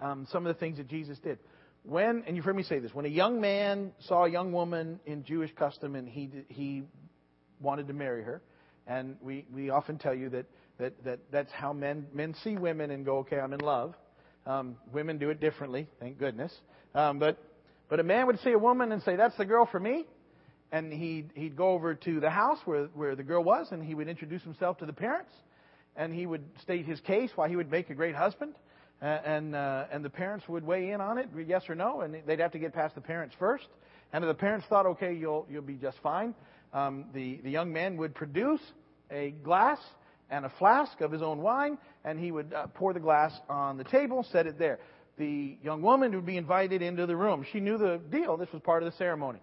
um, 0.00 0.26
some 0.30 0.46
of 0.46 0.54
the 0.54 0.58
things 0.58 0.76
that 0.76 0.88
Jesus 0.88 1.18
did. 1.18 1.38
When, 1.84 2.24
and 2.26 2.36
you've 2.36 2.44
heard 2.44 2.56
me 2.56 2.62
say 2.62 2.78
this, 2.78 2.94
when 2.94 3.06
a 3.06 3.10
young 3.10 3.40
man 3.40 3.92
saw 4.06 4.24
a 4.24 4.30
young 4.30 4.52
woman 4.52 5.00
in 5.06 5.24
Jewish 5.24 5.52
custom 5.54 5.96
and 5.96 6.08
he, 6.08 6.30
he 6.48 6.84
wanted 7.60 7.88
to 7.88 7.92
marry 7.92 8.22
her, 8.22 8.42
and 8.86 9.16
we, 9.20 9.46
we 9.52 9.70
often 9.70 9.98
tell 9.98 10.14
you 10.14 10.28
that, 10.30 10.46
that, 10.78 11.04
that 11.04 11.20
that's 11.30 11.50
how 11.52 11.72
men, 11.72 12.06
men 12.12 12.34
see 12.44 12.56
women 12.56 12.90
and 12.90 13.04
go, 13.04 13.18
okay, 13.18 13.38
I'm 13.38 13.52
in 13.52 13.60
love. 13.60 13.94
Um, 14.46 14.76
women 14.92 15.18
do 15.18 15.30
it 15.30 15.40
differently, 15.40 15.88
thank 16.00 16.18
goodness. 16.18 16.52
Um, 16.94 17.18
but, 17.18 17.38
but 17.88 18.00
a 18.00 18.02
man 18.02 18.26
would 18.26 18.40
see 18.40 18.52
a 18.52 18.58
woman 18.58 18.92
and 18.92 19.02
say, 19.02 19.16
that's 19.16 19.36
the 19.36 19.44
girl 19.44 19.66
for 19.70 19.80
me. 19.80 20.04
And 20.72 20.92
he'd, 20.92 21.30
he'd 21.34 21.54
go 21.54 21.68
over 21.68 21.94
to 21.94 22.18
the 22.18 22.30
house 22.30 22.58
where, 22.64 22.86
where 22.94 23.14
the 23.14 23.22
girl 23.22 23.44
was 23.44 23.68
and 23.70 23.84
he 23.84 23.94
would 23.94 24.08
introduce 24.08 24.42
himself 24.42 24.78
to 24.78 24.86
the 24.86 24.92
parents. 24.92 25.32
And 25.96 26.12
he 26.12 26.26
would 26.26 26.42
state 26.62 26.86
his 26.86 26.98
case 27.00 27.30
why 27.34 27.48
he 27.48 27.56
would 27.56 27.70
make 27.70 27.90
a 27.90 27.94
great 27.94 28.14
husband. 28.14 28.54
And, 29.02 29.54
uh, 29.54 29.86
and 29.92 30.04
the 30.04 30.10
parents 30.10 30.48
would 30.48 30.64
weigh 30.64 30.90
in 30.90 31.00
on 31.00 31.18
it, 31.18 31.28
yes 31.46 31.64
or 31.68 31.74
no, 31.74 32.02
and 32.02 32.16
they'd 32.24 32.38
have 32.38 32.52
to 32.52 32.58
get 32.58 32.72
past 32.72 32.94
the 32.94 33.00
parents 33.00 33.34
first. 33.36 33.66
And 34.12 34.24
if 34.24 34.28
the 34.28 34.34
parents 34.34 34.64
thought, 34.68 34.86
okay, 34.86 35.12
you'll, 35.12 35.44
you'll 35.50 35.62
be 35.62 35.74
just 35.74 35.98
fine, 36.02 36.34
um, 36.72 37.06
the, 37.12 37.40
the 37.42 37.50
young 37.50 37.72
man 37.72 37.96
would 37.96 38.14
produce 38.14 38.60
a 39.10 39.30
glass 39.42 39.78
and 40.30 40.46
a 40.46 40.52
flask 40.58 41.00
of 41.00 41.10
his 41.10 41.20
own 41.20 41.42
wine, 41.42 41.78
and 42.04 42.18
he 42.18 42.30
would 42.30 42.52
uh, 42.54 42.68
pour 42.68 42.92
the 42.94 43.00
glass 43.00 43.32
on 43.48 43.76
the 43.76 43.84
table, 43.84 44.24
set 44.30 44.46
it 44.46 44.58
there. 44.58 44.78
The 45.18 45.58
young 45.62 45.82
woman 45.82 46.14
would 46.14 46.24
be 46.24 46.36
invited 46.36 46.80
into 46.80 47.04
the 47.06 47.16
room. 47.16 47.44
She 47.52 47.60
knew 47.60 47.78
the 47.78 48.00
deal. 48.10 48.36
This 48.36 48.52
was 48.52 48.62
part 48.62 48.82
of 48.82 48.90
the 48.90 48.96
ceremony. 48.96 49.40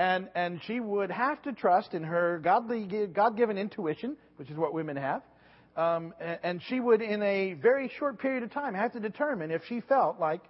And, 0.00 0.30
and 0.34 0.62
she 0.66 0.80
would 0.80 1.10
have 1.10 1.42
to 1.42 1.52
trust 1.52 1.92
in 1.92 2.04
her 2.04 2.40
godly, 2.42 2.86
God-given 3.14 3.58
intuition, 3.58 4.16
which 4.36 4.48
is 4.48 4.56
what 4.56 4.72
women 4.72 4.96
have. 4.96 5.20
Um, 5.76 6.14
and 6.42 6.62
she 6.68 6.80
would, 6.80 7.02
in 7.02 7.22
a 7.22 7.52
very 7.52 7.92
short 7.98 8.18
period 8.18 8.42
of 8.42 8.50
time, 8.50 8.72
have 8.72 8.94
to 8.94 9.00
determine 9.00 9.50
if 9.50 9.60
she 9.68 9.82
felt 9.82 10.18
like 10.18 10.40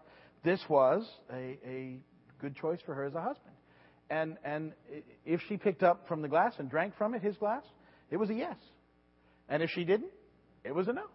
this 0.44 0.60
was 0.68 1.04
a, 1.32 1.58
a 1.66 1.98
good 2.40 2.54
choice 2.54 2.78
for 2.86 2.94
her 2.94 3.04
as 3.04 3.14
a 3.16 3.20
husband. 3.20 3.56
And, 4.08 4.36
and 4.44 4.72
if 5.26 5.40
she 5.48 5.56
picked 5.56 5.82
up 5.82 6.06
from 6.06 6.22
the 6.22 6.28
glass 6.28 6.54
and 6.58 6.70
drank 6.70 6.96
from 6.96 7.14
it, 7.14 7.20
his 7.20 7.36
glass, 7.36 7.64
it 8.12 8.18
was 8.18 8.30
a 8.30 8.34
yes. 8.34 8.56
And 9.48 9.64
if 9.64 9.70
she 9.70 9.82
didn't, 9.82 10.12
it 10.64 10.72
was 10.72 10.86
a 10.86 10.92
no. 10.92 11.06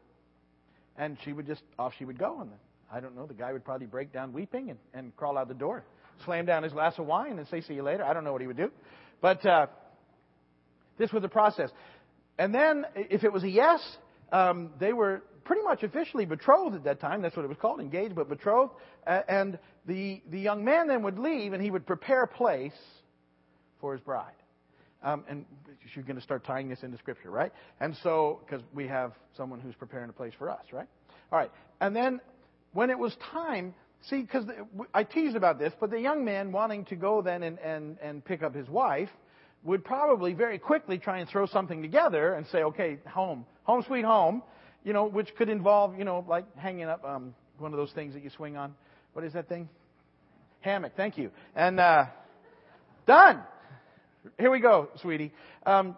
And 0.98 1.18
she 1.24 1.32
would 1.32 1.48
just, 1.48 1.63
off 1.80 1.94
she 1.98 2.04
would 2.04 2.20
go. 2.20 2.42
And 2.42 2.50
I 2.92 3.00
don't 3.00 3.15
know, 3.15 3.27
the 3.27 3.34
guy 3.34 3.54
would 3.54 3.63
probably 3.63 3.88
break 3.88 4.12
down 4.12 4.34
weeping 4.34 4.72
and, 4.72 4.80
and 4.94 5.15
crawl 5.15 5.38
out 5.38 5.48
the 5.48 5.54
door, 5.54 5.86
slam 6.24 6.45
down 6.45 6.63
his 6.63 6.74
glass 6.74 6.98
of 6.98 7.05
wine 7.05 7.38
and 7.39 7.48
say, 7.48 7.62
see 7.62 7.74
you 7.74 7.84
later. 7.84 8.03
I 8.03 8.13
don't 8.13 8.24
know 8.24 8.31
what 8.31 8.41
he 8.41 8.48
would 8.48 8.57
do. 8.57 8.72
But 9.22 9.45
uh, 9.45 9.67
this 10.98 11.12
was 11.12 11.22
the 11.22 11.29
process. 11.29 11.69
And 12.38 12.53
then, 12.53 12.86
if 12.95 13.24
it 13.24 13.31
was 13.31 13.43
a 13.43 13.50
yes, 13.50 13.81
um, 14.31 14.72
they 14.79 14.93
were 14.93 15.24
pretty 15.45 15.62
much 15.62 15.84
officially 15.84 16.25
betrothed 16.25 16.75
at 16.75 16.84
that 16.84 17.00
time. 17.00 17.22
That's 17.22 17.36
what 17.36 17.45
it 17.45 17.50
was 17.50 17.57
called, 17.62 17.79
engaged, 17.79 18.15
but 18.15 18.27
betrothed. 18.27 18.74
Uh, 19.05 19.22
and 19.27 19.60
the, 19.86 20.22
the 20.29 20.39
young 20.39 20.65
man 20.65 20.88
then 20.88 21.03
would 21.03 21.19
leave 21.19 21.53
and 21.53 21.62
he 21.62 21.72
would 21.72 21.86
prepare 21.86 22.24
a 22.24 22.27
place 22.27 22.74
for 23.79 23.93
his 23.93 24.01
bride. 24.01 24.34
Um, 25.03 25.24
and 25.29 25.45
you're 25.93 26.03
going 26.03 26.15
to 26.17 26.24
start 26.24 26.43
tying 26.45 26.67
this 26.67 26.81
into 26.81 26.98
Scripture, 26.98 27.29
right? 27.29 27.53
And 27.79 27.95
so, 28.01 28.41
because 28.43 28.65
we 28.74 28.88
have 28.88 29.13
someone 29.38 29.60
who's 29.60 29.75
preparing 29.75 30.10
a 30.10 30.13
place 30.13 30.34
for 30.38 30.50
us, 30.50 30.63
right? 30.74 30.88
All 31.31 31.38
right. 31.38 31.51
And 31.79 31.95
then 31.95 32.19
when 32.74 32.89
it 32.89 32.98
was 32.98 33.15
time, 33.31 33.75
see, 34.10 34.22
because 34.22 34.46
I 34.94 35.04
teased 35.04 35.36
about 35.36 35.60
this, 35.60 35.74
but 35.80 35.90
the 35.90 36.00
young 36.00 36.26
man 36.26 36.52
wanting 36.52 36.86
to 36.86 36.96
go 36.96 37.22
then 37.22 37.44
and, 37.44 37.60
and, 37.60 37.98
and 38.02 38.24
pick 38.24 38.44
up 38.44 38.56
his 38.56 38.68
wife 38.70 39.10
would 39.64 39.84
probably 39.84 40.34
very 40.34 40.60
quickly 40.60 40.98
try 40.98 41.20
and 41.20 41.30
throw 41.30 41.48
something 41.48 41.82
together 41.82 42.34
and 42.34 42.46
say, 42.48 42.60
okay, 42.60 43.00
home, 43.08 43.46
home 43.64 43.84
sweet 43.88 44.06
home, 44.06 44.44
you 44.84 44.94
know, 44.94 45.06
which 45.06 45.36
could 45.36 45.50
involve, 45.50 45.98
you 45.98 46.06
know, 46.06 46.24
like 46.28 46.46
hanging 46.56 46.86
up 46.86 47.04
um, 47.04 47.34
one 47.58 47.74
of 47.74 47.78
those 47.78 47.92
things 47.94 48.14
that 48.14 48.24
you 48.24 48.30
swing 48.30 48.58
on. 48.58 48.76
What 49.14 49.26
is 49.26 49.34
that 49.34 49.50
thing? 49.50 49.68
Hammock. 50.62 50.94
Thank 50.96 51.18
you. 51.18 51.32
And 51.56 51.80
uh, 51.80 52.06
done. 53.08 53.42
Here 54.40 54.52
we 54.52 54.60
go, 54.60 54.90
sweetie. 55.02 55.32
Um, 55.66 55.96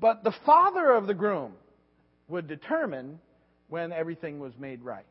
but 0.00 0.22
the 0.22 0.34
father 0.44 0.92
of 0.92 1.06
the 1.06 1.14
groom 1.14 1.52
would 2.28 2.46
determine 2.46 3.18
when 3.68 3.92
everything 3.92 4.38
was 4.38 4.52
made 4.58 4.82
right. 4.82 5.06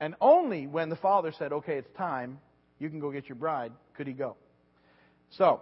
And 0.00 0.14
only 0.20 0.66
when 0.66 0.88
the 0.88 0.96
father 0.96 1.32
said, 1.38 1.52
okay, 1.52 1.78
it's 1.78 1.90
time, 1.96 2.38
you 2.78 2.90
can 2.90 3.00
go 3.00 3.10
get 3.10 3.28
your 3.28 3.36
bride, 3.36 3.72
could 3.94 4.06
he 4.06 4.12
go. 4.12 4.36
So, 5.30 5.60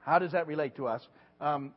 how 0.00 0.18
does 0.18 0.32
that 0.32 0.46
relate 0.46 0.76
to 0.76 0.86
us? 0.86 1.06
Um, 1.40 1.72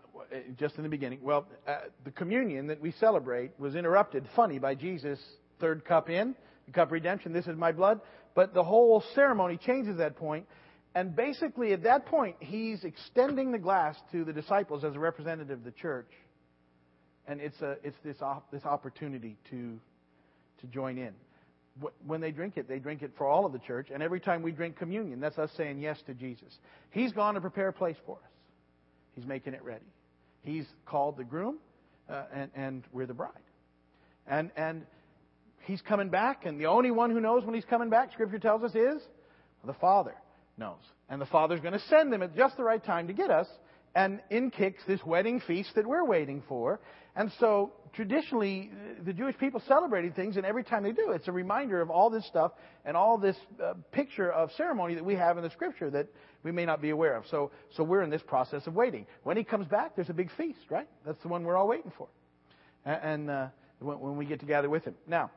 just 0.57 0.75
in 0.77 0.83
the 0.83 0.89
beginning, 0.89 1.19
well, 1.21 1.45
uh, 1.67 1.77
the 2.03 2.11
communion 2.11 2.67
that 2.67 2.81
we 2.81 2.91
celebrate 2.91 3.51
was 3.59 3.75
interrupted, 3.75 4.27
funny, 4.35 4.59
by 4.59 4.75
Jesus' 4.75 5.19
third 5.59 5.85
cup 5.85 6.09
in, 6.09 6.35
the 6.65 6.71
cup 6.71 6.89
of 6.89 6.91
redemption. 6.91 7.31
This 7.31 7.47
is 7.47 7.55
my 7.55 7.71
blood. 7.71 8.01
But 8.33 8.53
the 8.53 8.63
whole 8.63 9.03
ceremony 9.13 9.57
changes 9.57 9.97
that 9.97 10.15
point. 10.15 10.47
And 10.95 11.15
basically, 11.15 11.73
at 11.73 11.83
that 11.83 12.05
point, 12.05 12.37
he's 12.39 12.83
extending 12.83 13.51
the 13.51 13.59
glass 13.59 13.95
to 14.11 14.25
the 14.25 14.33
disciples 14.33 14.83
as 14.83 14.95
a 14.95 14.99
representative 14.99 15.59
of 15.59 15.63
the 15.63 15.71
church. 15.71 16.09
And 17.27 17.39
it's, 17.39 17.61
a, 17.61 17.77
it's 17.83 17.97
this, 18.03 18.17
op, 18.21 18.51
this 18.51 18.65
opportunity 18.65 19.37
to, 19.51 19.79
to 20.59 20.67
join 20.67 20.97
in 20.97 21.13
when 22.05 22.21
they 22.21 22.31
drink 22.31 22.57
it, 22.57 22.67
they 22.67 22.79
drink 22.79 23.01
it 23.01 23.11
for 23.17 23.27
all 23.27 23.45
of 23.45 23.53
the 23.53 23.59
church. 23.59 23.87
And 23.93 24.03
every 24.03 24.19
time 24.19 24.41
we 24.41 24.51
drink 24.51 24.77
communion, 24.77 25.19
that's 25.19 25.37
us 25.37 25.49
saying 25.55 25.79
yes 25.79 25.97
to 26.07 26.13
Jesus. 26.13 26.57
He's 26.91 27.11
gone 27.11 27.35
to 27.35 27.41
prepare 27.41 27.69
a 27.69 27.73
place 27.73 27.95
for 28.05 28.17
us. 28.17 28.31
He's 29.15 29.25
making 29.25 29.53
it 29.53 29.63
ready. 29.63 29.85
He's 30.43 30.65
called 30.85 31.17
the 31.17 31.23
groom, 31.23 31.57
uh, 32.09 32.23
and, 32.33 32.51
and 32.55 32.83
we're 32.91 33.05
the 33.05 33.13
bride. 33.13 33.31
And, 34.27 34.51
and 34.55 34.85
he's 35.65 35.81
coming 35.81 36.09
back, 36.09 36.45
and 36.45 36.59
the 36.59 36.67
only 36.67 36.91
one 36.91 37.11
who 37.11 37.19
knows 37.19 37.45
when 37.45 37.53
he's 37.53 37.65
coming 37.65 37.89
back, 37.89 38.11
Scripture 38.13 38.39
tells 38.39 38.63
us, 38.63 38.75
is 38.75 39.01
the 39.65 39.73
Father 39.73 40.15
knows. 40.57 40.81
And 41.09 41.21
the 41.21 41.25
Father's 41.25 41.59
going 41.59 41.73
to 41.73 41.81
send 41.89 42.11
them 42.11 42.21
at 42.23 42.35
just 42.35 42.57
the 42.57 42.63
right 42.63 42.83
time 42.83 43.07
to 43.07 43.13
get 43.13 43.29
us. 43.29 43.47
And 43.93 44.21
in 44.29 44.51
kicks 44.51 44.81
this 44.87 45.01
wedding 45.05 45.41
feast 45.41 45.71
that 45.75 45.85
we're 45.85 46.05
waiting 46.05 46.43
for. 46.47 46.79
And 47.15 47.31
so 47.39 47.73
traditionally, 47.93 48.71
the 49.03 49.11
Jewish 49.11 49.37
people 49.37 49.61
celebrated 49.67 50.15
things, 50.15 50.37
and 50.37 50.45
every 50.45 50.63
time 50.63 50.83
they 50.83 50.93
do, 50.93 51.11
it's 51.11 51.27
a 51.27 51.31
reminder 51.31 51.81
of 51.81 51.89
all 51.89 52.09
this 52.09 52.25
stuff 52.27 52.53
and 52.85 52.95
all 52.95 53.17
this 53.17 53.35
uh, 53.61 53.73
picture 53.91 54.31
of 54.31 54.49
ceremony 54.53 54.95
that 54.95 55.03
we 55.03 55.15
have 55.15 55.37
in 55.37 55.43
the 55.43 55.49
Scripture 55.49 55.89
that 55.89 56.07
we 56.43 56.51
may 56.51 56.65
not 56.65 56.81
be 56.81 56.91
aware 56.91 57.17
of. 57.17 57.25
So, 57.29 57.51
so 57.75 57.83
we're 57.83 58.01
in 58.01 58.09
this 58.09 58.21
process 58.25 58.65
of 58.65 58.75
waiting. 58.75 59.05
When 59.23 59.35
He 59.35 59.43
comes 59.43 59.67
back, 59.67 59.95
there's 59.95 60.09
a 60.09 60.13
big 60.13 60.29
feast, 60.37 60.59
right? 60.69 60.87
That's 61.05 61.21
the 61.21 61.27
one 61.27 61.43
we're 61.43 61.57
all 61.57 61.67
waiting 61.67 61.91
for. 61.97 62.07
And, 62.85 63.29
uh, 63.29 63.47
when, 63.79 63.99
when, 63.99 64.15
we 64.15 64.25
get 64.25 64.39
together 64.39 64.69
with 64.69 64.85
Him. 64.85 64.95
Now, 65.05 65.31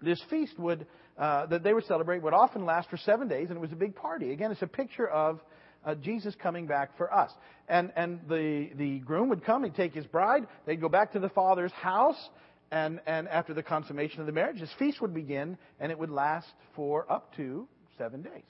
this 0.00 0.22
feast 0.30 0.58
would 0.58 0.86
uh, 1.18 1.46
that 1.46 1.62
they 1.62 1.74
would 1.74 1.84
celebrate 1.84 2.22
would 2.22 2.32
often 2.32 2.64
last 2.64 2.88
for 2.88 2.96
seven 2.96 3.28
days, 3.28 3.48
and 3.48 3.56
it 3.56 3.60
was 3.60 3.72
a 3.72 3.76
big 3.76 3.94
party. 3.94 4.32
Again, 4.32 4.50
it's 4.50 4.62
a 4.62 4.66
picture 4.66 5.06
of 5.06 5.40
uh, 5.84 5.94
Jesus 5.96 6.34
coming 6.34 6.66
back 6.66 6.96
for 6.96 7.12
us. 7.12 7.30
And, 7.68 7.92
and 7.96 8.20
the, 8.28 8.70
the 8.76 8.98
groom 9.00 9.28
would 9.28 9.44
come, 9.44 9.64
he'd 9.64 9.74
take 9.74 9.94
his 9.94 10.06
bride, 10.06 10.46
they'd 10.66 10.80
go 10.80 10.88
back 10.88 11.12
to 11.12 11.18
the 11.18 11.28
father's 11.28 11.72
house, 11.72 12.28
and, 12.70 13.00
and 13.06 13.28
after 13.28 13.54
the 13.54 13.62
consummation 13.62 14.20
of 14.20 14.26
the 14.26 14.32
marriage, 14.32 14.60
this 14.60 14.72
feast 14.78 15.00
would 15.00 15.14
begin, 15.14 15.56
and 15.80 15.90
it 15.90 15.98
would 15.98 16.10
last 16.10 16.52
for 16.76 17.10
up 17.10 17.34
to 17.36 17.66
seven 17.98 18.22
days. 18.22 18.42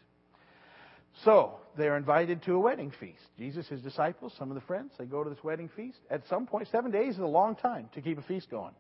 So, 1.25 1.57
they're 1.77 1.97
invited 1.97 2.43
to 2.45 2.55
a 2.55 2.59
wedding 2.59 2.93
feast. 2.99 3.23
Jesus, 3.37 3.67
his 3.69 3.81
disciples, 3.81 4.33
some 4.39 4.51
of 4.51 4.55
the 4.55 4.61
friends, 4.63 4.93
they 4.99 5.07
go 5.07 5.25
to 5.25 5.31
this 5.31 5.43
wedding 5.43 5.69
feast. 5.75 5.99
At 6.11 6.23
some 6.29 6.47
point, 6.47 6.69
seven 6.71 6.91
days 6.91 7.15
is 7.15 7.21
a 7.21 7.27
long 7.27 7.57
time 7.57 7.89
to 7.95 8.01
keep 8.01 8.19
a 8.19 8.23
feast 8.23 8.51
going. 8.51 8.75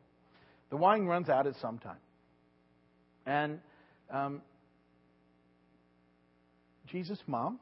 The 0.70 0.76
wine 0.76 1.06
runs 1.06 1.28
out 1.28 1.46
at 1.46 1.56
some 1.56 1.78
time. 1.78 1.98
And 3.26 3.58
um, 4.10 4.42
Jesus' 6.86 7.18
mom 7.26 7.58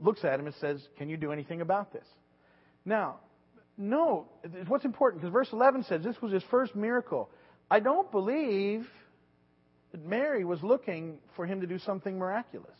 looks 0.00 0.24
at 0.24 0.38
him 0.38 0.46
and 0.46 0.54
says, 0.60 0.80
Can 0.96 1.08
you 1.08 1.16
do 1.16 1.32
anything 1.32 1.60
about 1.60 1.92
this? 1.92 2.06
Now, 2.84 3.16
no, 3.76 4.26
what's 4.66 4.84
important, 4.84 5.22
because 5.22 5.32
verse 5.32 5.48
11 5.52 5.84
says 5.84 6.02
this 6.02 6.20
was 6.20 6.32
his 6.32 6.42
first 6.50 6.74
miracle. 6.74 7.30
I 7.70 7.80
don't 7.80 8.10
believe 8.10 8.86
that 9.92 10.04
Mary 10.04 10.44
was 10.44 10.62
looking 10.62 11.18
for 11.36 11.46
him 11.46 11.60
to 11.60 11.66
do 11.66 11.78
something 11.78 12.18
miraculous. 12.18 12.76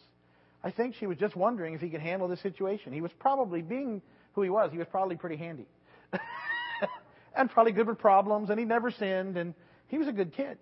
I 0.62 0.72
think 0.72 0.96
she 0.96 1.06
was 1.06 1.16
just 1.16 1.36
wondering 1.36 1.74
if 1.74 1.80
he 1.80 1.88
could 1.88 2.00
handle 2.00 2.26
the 2.26 2.36
situation. 2.38 2.92
He 2.92 3.00
was 3.00 3.12
probably, 3.18 3.62
being 3.62 4.02
who 4.32 4.42
he 4.42 4.50
was, 4.50 4.72
he 4.72 4.78
was 4.78 4.88
probably 4.90 5.16
pretty 5.16 5.36
handy. 5.36 5.66
and 7.36 7.48
probably 7.50 7.72
good 7.72 7.86
with 7.86 7.98
problems, 7.98 8.50
and 8.50 8.58
he 8.58 8.64
never 8.64 8.90
sinned, 8.90 9.36
and 9.36 9.54
he 9.86 9.98
was 9.98 10.08
a 10.08 10.12
good 10.12 10.34
kid. 10.34 10.58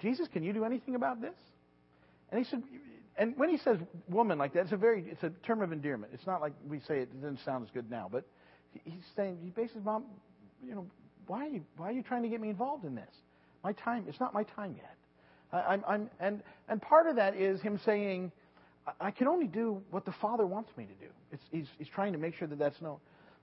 Jesus, 0.00 0.26
can 0.32 0.42
you 0.42 0.52
do 0.52 0.64
anything 0.64 0.96
about 0.96 1.20
this? 1.20 1.36
And 2.30 2.44
he 2.44 2.50
said, 2.50 2.62
and 3.20 3.34
when 3.36 3.48
he 3.50 3.58
says 3.58 3.78
woman 4.08 4.38
like 4.38 4.54
that, 4.54 4.62
it's 4.62 4.72
a 4.72 4.76
very 4.76 5.04
it's 5.08 5.22
a 5.22 5.30
term 5.46 5.62
of 5.62 5.72
endearment. 5.72 6.12
It's 6.12 6.26
not 6.26 6.40
like 6.40 6.52
we 6.68 6.80
say 6.80 6.98
it, 6.98 7.02
it 7.12 7.22
doesn't 7.22 7.40
sound 7.44 7.64
as 7.64 7.70
good 7.72 7.88
now, 7.88 8.08
but 8.10 8.24
he's 8.84 9.04
saying 9.14 9.38
he 9.42 9.50
basically, 9.50 9.82
mom, 9.82 10.04
you 10.66 10.74
know, 10.74 10.86
why 11.28 11.46
are 11.46 11.50
you 11.50 11.62
why 11.76 11.90
are 11.90 11.92
you 11.92 12.02
trying 12.02 12.22
to 12.22 12.28
get 12.28 12.40
me 12.40 12.48
involved 12.48 12.84
in 12.84 12.96
this? 12.96 13.14
My 13.62 13.72
time, 13.72 14.06
it's 14.08 14.18
not 14.18 14.34
my 14.34 14.42
time 14.42 14.74
yet. 14.76 14.96
I, 15.52 15.74
I'm, 15.74 15.84
I'm 15.86 16.10
and 16.18 16.42
and 16.68 16.82
part 16.82 17.06
of 17.06 17.16
that 17.16 17.36
is 17.36 17.60
him 17.60 17.78
saying, 17.84 18.32
I 19.00 19.10
can 19.10 19.28
only 19.28 19.46
do 19.46 19.82
what 19.90 20.04
the 20.04 20.14
Father 20.20 20.46
wants 20.46 20.70
me 20.76 20.84
to 20.84 20.94
do. 20.94 21.10
It's, 21.32 21.42
he's, 21.50 21.66
he's 21.78 21.88
trying 21.88 22.12
to 22.12 22.18
make 22.18 22.34
sure 22.34 22.48
that 22.48 22.58
that's 22.58 22.80
known 22.80 22.96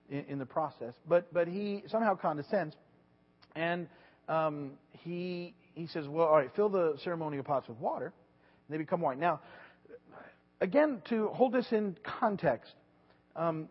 in, 0.10 0.25
in 0.27 0.39
the 0.39 0.46
process. 0.46 0.93
But, 1.07 1.31
but 1.34 1.48
he 1.48 1.84
somehow 1.88 2.15
condescends. 2.15 2.75
And 3.55 3.88
um, 4.27 4.72
he, 4.91 5.53
he 5.74 5.88
says, 5.88 6.07
Well, 6.07 6.27
all 6.27 6.38
right, 6.38 6.51
fill 6.55 6.69
the 6.69 6.98
ceremonial 7.03 7.43
pots 7.43 7.67
with 7.67 7.77
water. 7.77 8.05
And 8.07 8.74
they 8.74 8.77
become 8.77 9.01
white 9.01 9.19
Now, 9.19 9.39
again, 10.62 11.02
to 11.10 11.28
hold 11.30 11.54
this 11.54 11.72
in 11.72 11.96
context, 12.04 12.74
um, 13.36 13.70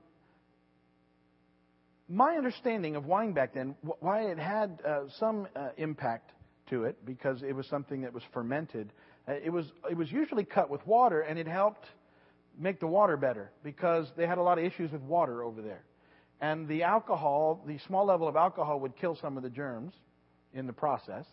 my 2.09 2.37
understanding 2.37 2.95
of 2.97 3.07
wine 3.07 3.33
back 3.33 3.55
then, 3.55 3.75
why 4.01 4.23
it 4.23 4.39
had 4.39 4.79
uh, 4.87 5.01
some 5.19 5.49
uh, 5.57 5.69
impact 5.77 6.31
to 6.71 6.85
it, 6.85 7.05
because 7.05 7.43
it 7.43 7.55
was 7.55 7.67
something 7.67 8.03
that 8.03 8.13
was 8.13 8.23
fermented. 8.33 8.93
Uh, 9.29 9.33
it 9.33 9.51
was 9.51 9.67
it 9.91 9.97
was 9.97 10.11
usually 10.11 10.45
cut 10.45 10.71
with 10.71 10.87
water, 10.87 11.21
and 11.23 11.39
it 11.39 11.49
helped 11.49 11.87
make 12.59 12.81
the 12.81 12.87
water 12.87 13.17
better 13.17 13.51
because 13.63 14.07
they 14.17 14.27
had 14.27 14.39
a 14.39 14.43
lot 14.43 14.59
of 14.59 14.65
issues 14.65 14.91
with 14.93 15.03
water 15.03 15.43
over 15.43 15.61
there. 15.61 15.83
And 16.41 16.69
the 16.69 16.83
alcohol, 16.83 17.63
the 17.67 17.79
small 17.87 18.05
level 18.05 18.29
of 18.29 18.37
alcohol, 18.37 18.81
would 18.81 18.97
kill 18.97 19.17
some 19.17 19.37
of 19.37 19.43
the 19.43 19.51
germs 19.51 19.93
in 20.55 20.67
the 20.67 20.73
process. 20.73 21.25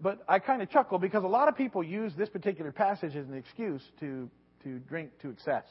But 0.00 0.24
I 0.28 0.38
kind 0.38 0.60
of 0.60 0.70
chuckle 0.70 0.98
because 0.98 1.24
a 1.24 1.28
lot 1.28 1.48
of 1.48 1.56
people 1.56 1.82
use 1.82 2.12
this 2.16 2.28
particular 2.28 2.72
passage 2.72 3.14
as 3.14 3.26
an 3.28 3.34
excuse 3.34 3.82
to 4.00 4.28
to 4.64 4.78
drink 4.80 5.10
to 5.20 5.30
excess, 5.30 5.66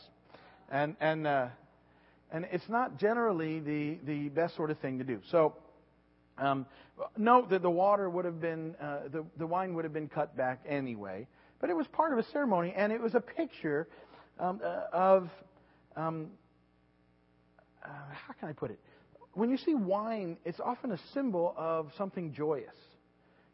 and 0.71 0.95
and 0.99 1.27
uh, 1.27 1.47
and 2.33 2.47
it's 2.51 2.67
not 2.67 2.97
generally 2.97 3.59
the, 3.59 3.99
the 4.05 4.29
best 4.29 4.55
sort 4.55 4.71
of 4.71 4.79
thing 4.79 4.97
to 4.97 5.03
do. 5.03 5.19
So, 5.29 5.53
um, 6.39 6.65
note 7.15 7.51
that 7.51 7.61
the 7.61 7.69
water 7.69 8.09
would 8.09 8.25
have 8.25 8.41
been, 8.41 8.75
uh, 8.81 9.01
the, 9.11 9.23
the 9.37 9.45
wine 9.45 9.75
would 9.75 9.85
have 9.85 9.93
been 9.93 10.09
cut 10.09 10.35
back 10.35 10.59
anyway, 10.67 11.27
but 11.61 11.69
it 11.69 11.77
was 11.77 11.85
part 11.87 12.11
of 12.11 12.17
a 12.17 12.23
ceremony, 12.31 12.73
and 12.75 12.91
it 12.91 12.99
was 12.99 13.13
a 13.13 13.21
picture 13.21 13.87
um, 14.39 14.59
uh, 14.63 14.81
of, 14.91 15.29
um, 15.95 16.31
uh, 17.85 17.89
how 18.27 18.33
can 18.39 18.49
I 18.49 18.53
put 18.53 18.71
it? 18.71 18.79
When 19.33 19.51
you 19.51 19.57
see 19.57 19.75
wine, 19.75 20.37
it's 20.43 20.59
often 20.59 20.91
a 20.91 20.99
symbol 21.13 21.53
of 21.55 21.91
something 21.97 22.33
joyous. 22.33 22.75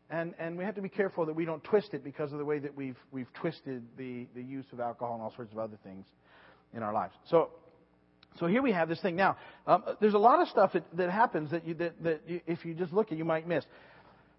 And, 0.10 0.34
and 0.40 0.58
we 0.58 0.64
have 0.64 0.76
to 0.76 0.82
be 0.82 0.90
careful 0.90 1.26
that 1.28 1.36
we 1.36 1.46
don't 1.46 1.64
twist 1.64 1.94
it 1.94 2.04
because 2.04 2.32
of 2.32 2.40
the 2.40 2.46
way 2.46 2.60
that 2.60 2.76
we've, 2.76 2.98
we've 3.12 3.32
twisted 3.34 3.84
the, 3.98 4.26
the 4.36 4.42
use 4.42 4.66
of 4.74 4.80
alcohol 4.80 5.14
and 5.14 5.22
all 5.22 5.34
sorts 5.36 5.52
of 5.52 5.60
other 5.60 5.78
things 5.84 6.06
in 6.74 6.82
our 6.82 6.94
lives. 6.94 7.14
So 7.30 7.50
so 8.38 8.48
here 8.48 8.62
we 8.62 8.72
have 8.72 8.88
this 8.88 9.02
thing. 9.02 9.16
Now, 9.16 9.38
um, 9.68 9.84
there's 10.00 10.14
a 10.14 10.20
lot 10.20 10.42
of 10.42 10.48
stuff 10.50 10.74
that, 10.74 10.84
that 10.96 11.10
happens 11.10 11.52
that, 11.52 11.66
you, 11.66 11.74
that, 11.76 12.04
that 12.04 12.22
you, 12.28 12.42
if 12.48 12.64
you 12.64 12.74
just 12.74 12.94
look 12.94 13.12
at, 13.12 13.18
you 13.18 13.26
might 13.26 13.48
miss. 13.48 13.66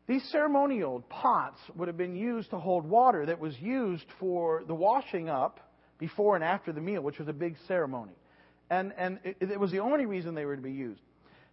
These 0.06 0.24
ceremonial 0.30 1.04
pots 1.08 1.58
would 1.76 1.88
have 1.88 1.96
been 1.96 2.16
used 2.16 2.50
to 2.50 2.58
hold 2.58 2.84
water 2.84 3.26
that 3.26 3.38
was 3.38 3.58
used 3.60 4.06
for 4.18 4.62
the 4.66 4.74
washing 4.74 5.28
up 5.28 5.60
before 5.98 6.34
and 6.34 6.44
after 6.44 6.72
the 6.72 6.80
meal, 6.80 7.02
which 7.02 7.18
was 7.18 7.28
a 7.28 7.32
big 7.32 7.56
ceremony. 7.68 8.14
And, 8.70 8.92
and 8.96 9.18
it, 9.24 9.36
it 9.40 9.60
was 9.60 9.70
the 9.70 9.80
only 9.80 10.06
reason 10.06 10.34
they 10.34 10.44
were 10.44 10.56
to 10.56 10.62
be 10.62 10.72
used. 10.72 11.02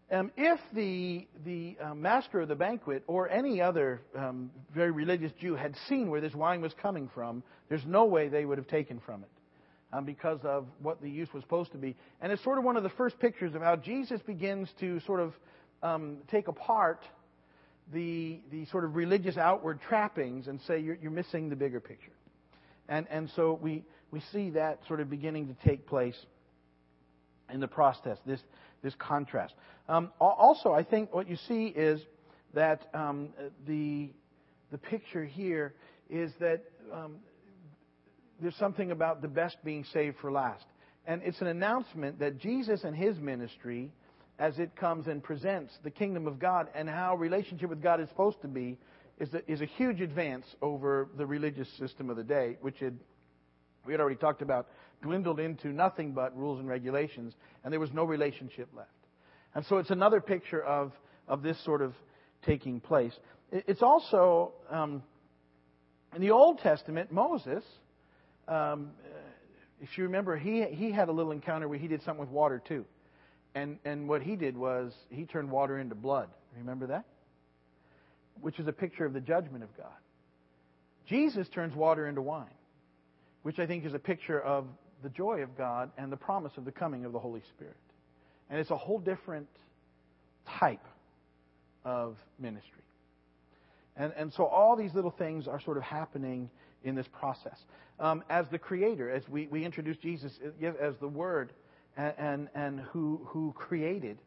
Um, 0.09 0.31
if 0.37 0.59
the, 0.73 1.27
the 1.45 1.75
uh, 1.83 1.93
master 1.93 2.39
of 2.39 2.47
the 2.47 2.55
banquet 2.55 3.03
or 3.07 3.29
any 3.29 3.61
other 3.61 4.01
um, 4.17 4.49
very 4.73 4.91
religious 4.91 5.33
Jew 5.41 5.55
had 5.55 5.75
seen 5.89 6.09
where 6.09 6.21
this 6.21 6.33
wine 6.33 6.61
was 6.61 6.73
coming 6.81 7.09
from, 7.13 7.43
there's 7.67 7.85
no 7.85 8.05
way 8.05 8.29
they 8.29 8.45
would 8.45 8.57
have 8.57 8.67
taken 8.67 9.01
from 9.05 9.23
it 9.23 9.29
um, 9.91 10.05
because 10.05 10.39
of 10.43 10.65
what 10.81 11.01
the 11.01 11.09
use 11.09 11.27
was 11.33 11.43
supposed 11.43 11.73
to 11.73 11.77
be. 11.77 11.93
And 12.21 12.31
it's 12.31 12.41
sort 12.41 12.57
of 12.57 12.63
one 12.63 12.77
of 12.77 12.83
the 12.83 12.89
first 12.91 13.19
pictures 13.19 13.53
of 13.53 13.61
how 13.61 13.75
Jesus 13.75 14.21
begins 14.21 14.69
to 14.79 15.01
sort 15.01 15.19
of 15.19 15.33
um, 15.83 16.19
take 16.31 16.47
apart 16.47 17.03
the, 17.93 18.39
the 18.49 18.65
sort 18.67 18.85
of 18.85 18.95
religious 18.95 19.37
outward 19.37 19.81
trappings 19.89 20.47
and 20.47 20.61
say 20.61 20.79
you're, 20.79 20.97
you're 21.01 21.11
missing 21.11 21.49
the 21.49 21.55
bigger 21.57 21.81
picture. 21.81 22.11
And, 22.87 23.07
and 23.09 23.29
so 23.35 23.59
we, 23.61 23.83
we 24.11 24.21
see 24.31 24.51
that 24.51 24.79
sort 24.87 25.01
of 25.01 25.09
beginning 25.09 25.47
to 25.47 25.67
take 25.67 25.85
place 25.85 26.17
in 27.51 27.59
the 27.59 27.67
process, 27.67 28.17
this, 28.25 28.41
this 28.87 28.95
contrast. 28.97 29.53
Um, 29.89 30.11
also, 30.21 30.71
I 30.71 30.83
think 30.83 31.13
what 31.13 31.29
you 31.29 31.35
see 31.49 31.65
is 31.67 31.99
that 32.53 32.87
um, 32.93 33.29
the, 33.67 34.09
the 34.71 34.77
picture 34.77 35.25
here 35.25 35.73
is 36.09 36.31
that 36.39 36.63
um, 36.93 37.17
there's 38.41 38.55
something 38.55 38.91
about 38.91 39.21
the 39.21 39.27
best 39.27 39.57
being 39.65 39.83
saved 39.91 40.15
for 40.21 40.31
last. 40.31 40.63
And 41.05 41.21
it's 41.25 41.41
an 41.41 41.47
announcement 41.47 42.19
that 42.19 42.37
Jesus 42.39 42.85
and 42.85 42.95
his 42.95 43.17
ministry, 43.17 43.91
as 44.39 44.57
it 44.57 44.73
comes 44.77 45.07
and 45.07 45.21
presents 45.21 45.73
the 45.83 45.91
kingdom 45.91 46.25
of 46.25 46.39
God 46.39 46.67
and 46.73 46.87
how 46.87 47.17
relationship 47.17 47.69
with 47.69 47.83
God 47.83 47.99
is 47.99 48.07
supposed 48.07 48.41
to 48.43 48.47
be, 48.47 48.77
is 49.19 49.33
a, 49.33 49.51
is 49.51 49.59
a 49.59 49.65
huge 49.65 49.99
advance 49.99 50.45
over 50.61 51.09
the 51.17 51.25
religious 51.25 51.67
system 51.77 52.09
of 52.09 52.15
the 52.15 52.23
day, 52.23 52.57
which 52.61 52.79
had, 52.79 52.97
we 53.85 53.91
had 53.91 53.99
already 53.99 54.15
talked 54.15 54.41
about, 54.41 54.67
dwindled 55.01 55.39
into 55.39 55.69
nothing 55.69 56.13
but 56.13 56.37
rules 56.37 56.59
and 56.59 56.67
regulations, 56.67 57.33
and 57.63 57.71
there 57.71 57.79
was 57.79 57.93
no 57.93 58.03
relationship 58.03 58.69
left. 58.75 58.89
And 59.55 59.65
so 59.65 59.77
it's 59.77 59.89
another 59.89 60.21
picture 60.21 60.63
of, 60.63 60.91
of 61.27 61.41
this 61.41 61.63
sort 61.63 61.81
of 61.81 61.93
taking 62.45 62.79
place. 62.79 63.13
It's 63.51 63.81
also, 63.81 64.53
um, 64.69 65.03
in 66.15 66.21
the 66.21 66.31
Old 66.31 66.59
Testament, 66.59 67.11
Moses 67.11 67.63
um, 68.47 68.91
if 69.81 69.97
you 69.97 70.05
remember, 70.05 70.37
he 70.37 70.63
he 70.63 70.91
had 70.91 71.09
a 71.09 71.11
little 71.11 71.31
encounter 71.31 71.67
where 71.67 71.77
he 71.77 71.87
did 71.87 72.01
something 72.03 72.21
with 72.21 72.29
water 72.29 72.61
too, 72.65 72.85
and 73.53 73.77
and 73.85 74.07
what 74.07 74.21
he 74.21 74.35
did 74.35 74.57
was 74.57 74.93
he 75.09 75.25
turned 75.25 75.51
water 75.51 75.77
into 75.79 75.95
blood. 75.95 76.29
Remember 76.57 76.87
that? 76.87 77.05
Which 78.41 78.59
is 78.59 78.67
a 78.67 78.71
picture 78.71 79.05
of 79.05 79.13
the 79.13 79.19
judgment 79.19 79.63
of 79.63 79.75
God. 79.77 79.91
Jesus 81.07 81.47
turns 81.49 81.75
water 81.75 82.07
into 82.07 82.21
wine, 82.21 82.45
which 83.43 83.59
I 83.59 83.67
think 83.67 83.85
is 83.85 83.93
a 83.93 83.99
picture 83.99 84.39
of 84.39 84.65
the 85.03 85.09
joy 85.09 85.41
of 85.41 85.57
God 85.57 85.91
and 85.97 86.11
the 86.11 86.17
promise 86.17 86.53
of 86.57 86.65
the 86.65 86.71
coming 86.71 87.05
of 87.05 87.11
the 87.11 87.19
Holy 87.19 87.41
Spirit. 87.55 87.77
And 88.49 88.59
it's 88.59 88.71
a 88.71 88.77
whole 88.77 88.99
different 88.99 89.47
type 90.59 90.85
of 91.83 92.15
ministry. 92.39 92.83
And, 93.95 94.13
and 94.15 94.33
so 94.33 94.45
all 94.45 94.75
these 94.75 94.93
little 94.93 95.11
things 95.11 95.47
are 95.47 95.59
sort 95.61 95.77
of 95.77 95.83
happening 95.83 96.49
in 96.83 96.95
this 96.95 97.07
process. 97.19 97.57
Um, 97.99 98.23
as 98.29 98.45
the 98.49 98.59
creator, 98.59 99.09
as 99.09 99.27
we, 99.27 99.47
we 99.47 99.65
introduce 99.65 99.97
Jesus 99.97 100.31
as 100.61 100.95
the 100.99 101.07
Word 101.07 101.51
and, 101.97 102.13
and, 102.17 102.49
and 102.53 102.79
who, 102.79 103.21
who 103.25 103.53
created, 103.57 104.19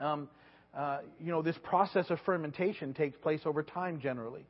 um, 0.00 0.28
uh, 0.74 0.98
you 1.20 1.30
know, 1.30 1.42
this 1.42 1.58
process 1.62 2.10
of 2.10 2.18
fermentation 2.24 2.94
takes 2.94 3.16
place 3.18 3.40
over 3.44 3.62
time 3.62 4.00
generally. 4.00 4.46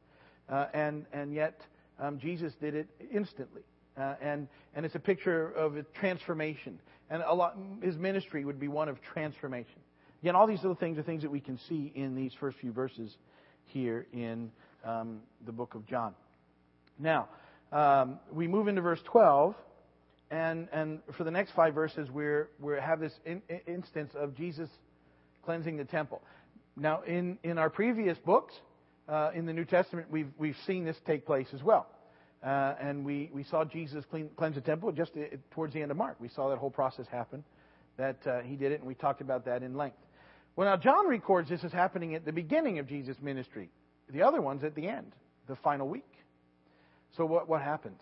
Uh, 0.48 0.66
and, 0.72 1.06
and 1.12 1.34
yet, 1.34 1.60
um, 1.98 2.18
Jesus 2.18 2.52
did 2.60 2.74
it 2.74 2.88
instantly. 3.12 3.62
Uh, 3.96 4.14
and, 4.20 4.48
and 4.74 4.87
it's 4.87 4.94
a 4.94 5.00
picture 5.00 5.50
of 5.50 5.76
a 5.76 5.83
transformation. 5.83 6.79
And 7.11 7.22
a 7.26 7.35
lot, 7.35 7.57
his 7.83 7.96
ministry 7.96 8.44
would 8.44 8.61
be 8.61 8.68
one 8.68 8.88
of 8.88 9.00
transformation. 9.03 9.81
Again, 10.22 10.37
all 10.37 10.46
these 10.46 10.62
little 10.62 10.76
things 10.76 10.98
are 10.98 11.03
things 11.03 11.22
that 11.22 11.31
we 11.31 11.40
can 11.40 11.59
see 11.68 11.92
in 11.94 12.14
these 12.14 12.33
first 12.38 12.59
few 12.59 12.72
verses 12.72 13.16
here 13.64 14.07
in 14.12 14.50
um, 14.85 15.20
the 15.46 15.53
book 15.53 15.74
of 15.74 15.87
John. 15.87 16.14
Now, 16.98 17.29
um, 17.72 18.18
we 18.33 18.46
move 18.46 18.68
into 18.68 18.83
verse 18.83 19.00
12, 19.05 19.55
and, 20.31 20.68
and 20.72 21.00
for 21.16 21.24
the 21.24 21.31
next 21.31 21.53
five 21.53 21.74
verses, 21.74 22.11
we're, 22.11 22.48
we 22.61 22.74
have 22.74 23.00
this 23.00 23.12
in, 23.24 23.42
in 23.48 23.61
instance 23.66 24.12
of 24.14 24.37
Jesus 24.37 24.68
cleansing 25.44 25.76
the 25.76 25.85
temple. 25.85 26.22
Now, 26.76 27.03
in, 27.03 27.38
in 27.42 27.59
our 27.59 27.70
previous 27.70 28.18
books, 28.18 28.55
uh, 29.09 29.31
in 29.35 29.46
the 29.46 29.53
New 29.53 29.64
Testament, 29.64 30.09
we've, 30.11 30.31
we've 30.38 30.57
seen 30.66 30.85
this 30.85 30.96
take 31.07 31.26
place 31.26 31.48
as 31.53 31.62
well. 31.62 31.87
Uh, 32.42 32.74
and 32.81 33.05
we, 33.05 33.31
we 33.33 33.44
saw 33.44 33.64
Jesus 33.64 34.05
clean, 34.07 34.31
cleanse 34.37 34.55
the 34.55 34.62
temple 34.62 34.92
just 34.92 35.12
uh, 35.16 35.37
towards 35.50 35.74
the 35.74 35.83
end 35.83 35.90
of 35.90 35.96
Mark. 35.96 36.16
We 36.20 36.29
saw 36.29 36.48
that 36.48 36.59
whole 36.59 36.70
process 36.70 37.07
happen, 37.07 37.44
that 37.98 38.26
uh, 38.26 38.40
he 38.40 38.57
did 38.57 38.72
it, 38.72 38.81
and 38.81 38.88
we 38.88 38.94
talked 38.94 39.20
about 39.20 39.44
that 39.44 39.62
in 39.62 39.74
length. 39.74 39.98
Well, 40.57 40.66
now 40.68 40.76
John 40.76 41.07
records 41.07 41.50
this 41.50 41.62
as 41.64 41.72
happening 41.72 42.14
at 42.14 42.24
the 42.24 42.33
beginning 42.33 42.79
of 42.79 42.88
Jesus' 42.88 43.16
ministry. 43.20 43.68
The 44.09 44.22
other 44.22 44.40
one's 44.40 44.64
at 44.64 44.74
the 44.74 44.88
end, 44.88 45.12
the 45.48 45.57
final 45.57 45.87
week. 45.87 46.12
So 47.16 47.26
what, 47.26 47.48
what 47.48 47.61
happens? 47.61 48.00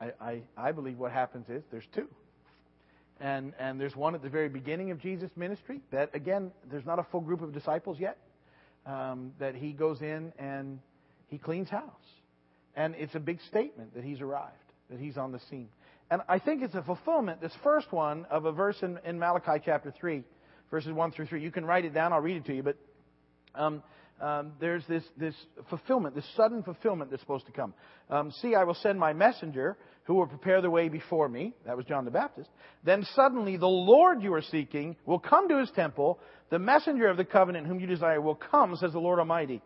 I, 0.00 0.12
I, 0.20 0.42
I 0.56 0.72
believe 0.72 0.98
what 0.98 1.10
happens 1.10 1.48
is 1.48 1.64
there's 1.70 1.86
two. 1.94 2.08
And, 3.20 3.54
and 3.58 3.80
there's 3.80 3.96
one 3.96 4.14
at 4.14 4.22
the 4.22 4.28
very 4.28 4.48
beginning 4.48 4.90
of 4.90 5.00
Jesus' 5.00 5.30
ministry 5.36 5.80
that, 5.90 6.10
again, 6.14 6.52
there's 6.70 6.84
not 6.84 6.98
a 6.98 7.02
full 7.04 7.22
group 7.22 7.40
of 7.40 7.52
disciples 7.52 7.98
yet, 7.98 8.18
um, 8.84 9.32
that 9.38 9.54
he 9.54 9.72
goes 9.72 10.02
in 10.02 10.32
and 10.38 10.78
he 11.28 11.38
cleans 11.38 11.68
house. 11.68 11.90
And 12.76 12.94
it's 12.96 13.14
a 13.14 13.20
big 13.20 13.40
statement 13.48 13.94
that 13.94 14.04
he's 14.04 14.20
arrived, 14.20 14.52
that 14.90 15.00
he's 15.00 15.16
on 15.16 15.32
the 15.32 15.40
scene. 15.50 15.68
And 16.10 16.22
I 16.28 16.38
think 16.38 16.62
it's 16.62 16.74
a 16.74 16.82
fulfillment, 16.82 17.40
this 17.40 17.52
first 17.64 17.90
one, 17.92 18.26
of 18.30 18.44
a 18.44 18.52
verse 18.52 18.76
in, 18.82 18.98
in 19.04 19.18
Malachi 19.18 19.62
chapter 19.64 19.92
3, 19.98 20.22
verses 20.70 20.92
1 20.92 21.12
through 21.12 21.26
3. 21.26 21.42
You 21.42 21.50
can 21.50 21.64
write 21.64 21.84
it 21.84 21.94
down, 21.94 22.12
I'll 22.12 22.20
read 22.20 22.36
it 22.36 22.46
to 22.46 22.54
you. 22.54 22.62
But 22.62 22.76
um, 23.54 23.82
um, 24.20 24.52
there's 24.60 24.84
this, 24.88 25.02
this 25.16 25.34
fulfillment, 25.68 26.14
this 26.14 26.26
sudden 26.36 26.62
fulfillment 26.62 27.10
that's 27.10 27.22
supposed 27.22 27.46
to 27.46 27.52
come. 27.52 27.74
Um, 28.08 28.30
See, 28.40 28.54
I 28.54 28.64
will 28.64 28.74
send 28.74 29.00
my 29.00 29.12
messenger 29.12 29.76
who 30.04 30.14
will 30.14 30.26
prepare 30.26 30.62
the 30.62 30.70
way 30.70 30.88
before 30.88 31.28
me. 31.28 31.54
That 31.66 31.76
was 31.76 31.84
John 31.86 32.04
the 32.04 32.10
Baptist. 32.10 32.48
Then 32.84 33.04
suddenly 33.14 33.56
the 33.56 33.66
Lord 33.66 34.22
you 34.22 34.32
are 34.34 34.42
seeking 34.42 34.96
will 35.04 35.18
come 35.18 35.48
to 35.48 35.58
his 35.58 35.70
temple. 35.72 36.20
The 36.50 36.58
messenger 36.58 37.08
of 37.08 37.16
the 37.16 37.24
covenant 37.24 37.66
whom 37.66 37.80
you 37.80 37.86
desire 37.86 38.20
will 38.20 38.36
come, 38.36 38.76
says 38.76 38.92
the 38.92 39.00
Lord 39.00 39.18
Almighty. 39.18 39.60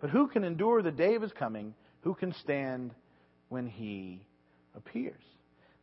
But 0.00 0.10
who 0.10 0.26
can 0.26 0.42
endure 0.42 0.82
the 0.82 0.90
day 0.90 1.14
of 1.14 1.22
his 1.22 1.32
coming? 1.32 1.74
Who 2.06 2.14
can 2.14 2.32
stand 2.34 2.94
when 3.48 3.66
he 3.66 4.24
appears. 4.76 5.20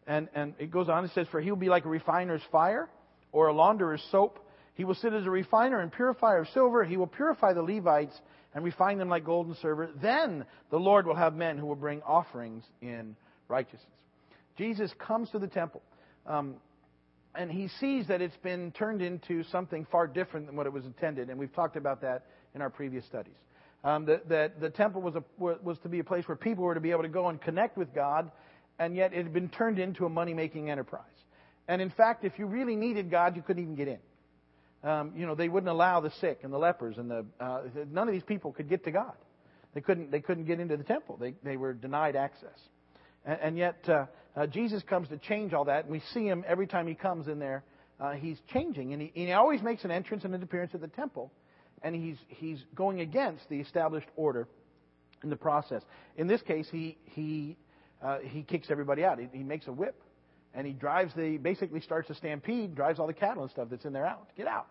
And, 0.07 0.29
and 0.33 0.53
it 0.57 0.71
goes 0.71 0.87
on, 0.87 1.03
it 1.03 1.11
says, 1.13 1.27
For 1.29 1.41
he 1.41 1.51
will 1.51 1.57
be 1.57 1.67
like 1.67 1.83
a 1.83 1.89
refiner's 1.89 2.41
fire 2.49 2.87
or 3.33 3.47
a 3.47 3.53
launderer's 3.53 4.01
soap. 4.09 4.39
He 4.75 4.85
will 4.85 4.95
sit 4.95 5.11
as 5.11 5.25
a 5.25 5.29
refiner 5.29 5.81
and 5.81 5.91
purifier 5.91 6.37
of 6.37 6.47
silver. 6.53 6.85
He 6.85 6.95
will 6.95 7.07
purify 7.07 7.51
the 7.51 7.61
Levites 7.61 8.17
and 8.55 8.63
refine 8.63 8.99
them 8.99 9.09
like 9.09 9.25
gold 9.25 9.47
and 9.47 9.57
silver. 9.57 9.89
Then 10.01 10.45
the 10.71 10.77
Lord 10.77 11.05
will 11.05 11.15
have 11.17 11.35
men 11.35 11.57
who 11.57 11.65
will 11.65 11.75
bring 11.75 12.01
offerings 12.03 12.63
in 12.81 13.17
righteousness. 13.49 13.83
Jesus 14.57 14.93
comes 15.05 15.29
to 15.31 15.39
the 15.39 15.47
temple. 15.47 15.81
Um, 16.25 16.55
and 17.35 17.51
he 17.51 17.67
sees 17.81 18.07
that 18.07 18.21
it's 18.21 18.37
been 18.37 18.71
turned 18.71 19.01
into 19.01 19.43
something 19.51 19.85
far 19.91 20.07
different 20.07 20.45
than 20.45 20.55
what 20.55 20.67
it 20.67 20.71
was 20.71 20.85
intended. 20.85 21.29
And 21.29 21.37
we've 21.37 21.53
talked 21.53 21.75
about 21.75 21.99
that 21.99 22.27
in 22.55 22.61
our 22.61 22.69
previous 22.69 23.05
studies. 23.07 23.35
Um, 23.83 24.05
that, 24.05 24.29
that 24.29 24.61
the 24.61 24.69
temple 24.69 25.01
was, 25.01 25.15
a, 25.15 25.23
was 25.37 25.77
to 25.83 25.89
be 25.89 25.99
a 25.99 26.03
place 26.05 26.25
where 26.27 26.37
people 26.37 26.63
were 26.63 26.73
to 26.73 26.79
be 26.79 26.91
able 26.91 27.03
to 27.03 27.09
go 27.09 27.27
and 27.27 27.41
connect 27.41 27.77
with 27.77 27.93
God, 27.93 28.31
and 28.79 28.95
yet 28.95 29.13
it 29.13 29.23
had 29.23 29.33
been 29.33 29.49
turned 29.49 29.77
into 29.77 30.05
a 30.05 30.09
money 30.09 30.33
making 30.33 30.69
enterprise. 30.69 31.01
And 31.67 31.81
in 31.81 31.89
fact, 31.89 32.23
if 32.23 32.39
you 32.39 32.45
really 32.45 32.75
needed 32.75 33.11
God, 33.11 33.35
you 33.35 33.41
couldn't 33.41 33.61
even 33.61 33.75
get 33.75 33.87
in. 33.89 33.99
Um, 34.89 35.13
you 35.15 35.25
know, 35.25 35.35
they 35.35 35.49
wouldn't 35.49 35.69
allow 35.69 36.01
the 36.01 36.11
sick 36.21 36.39
and 36.43 36.51
the 36.51 36.57
lepers 36.57 36.97
and 36.97 37.09
the 37.09 37.25
uh, 37.39 37.61
none 37.91 38.07
of 38.07 38.13
these 38.13 38.23
people 38.23 38.51
could 38.51 38.69
get 38.69 38.83
to 38.83 38.91
God. 38.91 39.13
They 39.73 39.81
couldn't. 39.81 40.11
They 40.11 40.19
couldn't 40.19 40.45
get 40.45 40.59
into 40.59 40.75
the 40.75 40.83
temple. 40.83 41.17
They 41.17 41.35
they 41.41 41.55
were 41.55 41.73
denied 41.73 42.15
access. 42.17 42.59
And, 43.25 43.39
and 43.41 43.57
yet 43.57 43.77
uh, 43.87 44.05
uh, 44.35 44.47
Jesus 44.47 44.83
comes 44.83 45.07
to 45.09 45.17
change 45.17 45.53
all 45.53 45.65
that, 45.65 45.85
and 45.85 45.91
we 45.91 46.01
see 46.13 46.25
him 46.25 46.43
every 46.47 46.67
time 46.67 46.87
he 46.87 46.95
comes 46.95 47.27
in 47.27 47.39
there. 47.39 47.63
Uh, 47.99 48.13
he's 48.13 48.37
changing, 48.51 48.91
and 48.91 49.01
he, 49.01 49.11
and 49.15 49.27
he 49.27 49.33
always 49.33 49.61
makes 49.61 49.85
an 49.85 49.91
entrance 49.91 50.25
and 50.25 50.35
an 50.35 50.43
appearance 50.43 50.73
at 50.73 50.81
the 50.81 50.87
temple, 50.87 51.31
and 51.83 51.95
he's 51.95 52.17
he's 52.27 52.63
going 52.75 53.01
against 53.01 53.47
the 53.49 53.59
established 53.59 54.07
order 54.15 54.47
in 55.23 55.29
the 55.29 55.35
process. 55.35 55.81
In 56.17 56.27
this 56.27 56.41
case, 56.41 56.67
he 56.71 56.97
he 57.03 57.57
uh, 58.01 58.19
he 58.19 58.43
kicks 58.43 58.67
everybody 58.69 59.03
out. 59.03 59.19
He, 59.19 59.27
he 59.31 59.43
makes 59.43 59.67
a 59.67 59.71
whip 59.71 60.01
and 60.53 60.67
he 60.67 60.73
drives 60.73 61.13
the 61.15 61.37
basically 61.37 61.81
starts 61.81 62.09
a 62.09 62.15
stampede, 62.15 62.75
drives 62.75 62.99
all 62.99 63.07
the 63.07 63.13
cattle 63.13 63.43
and 63.43 63.51
stuff 63.51 63.67
that's 63.69 63.85
in 63.85 63.93
there 63.93 64.05
out. 64.05 64.27
Get 64.37 64.47
out, 64.47 64.67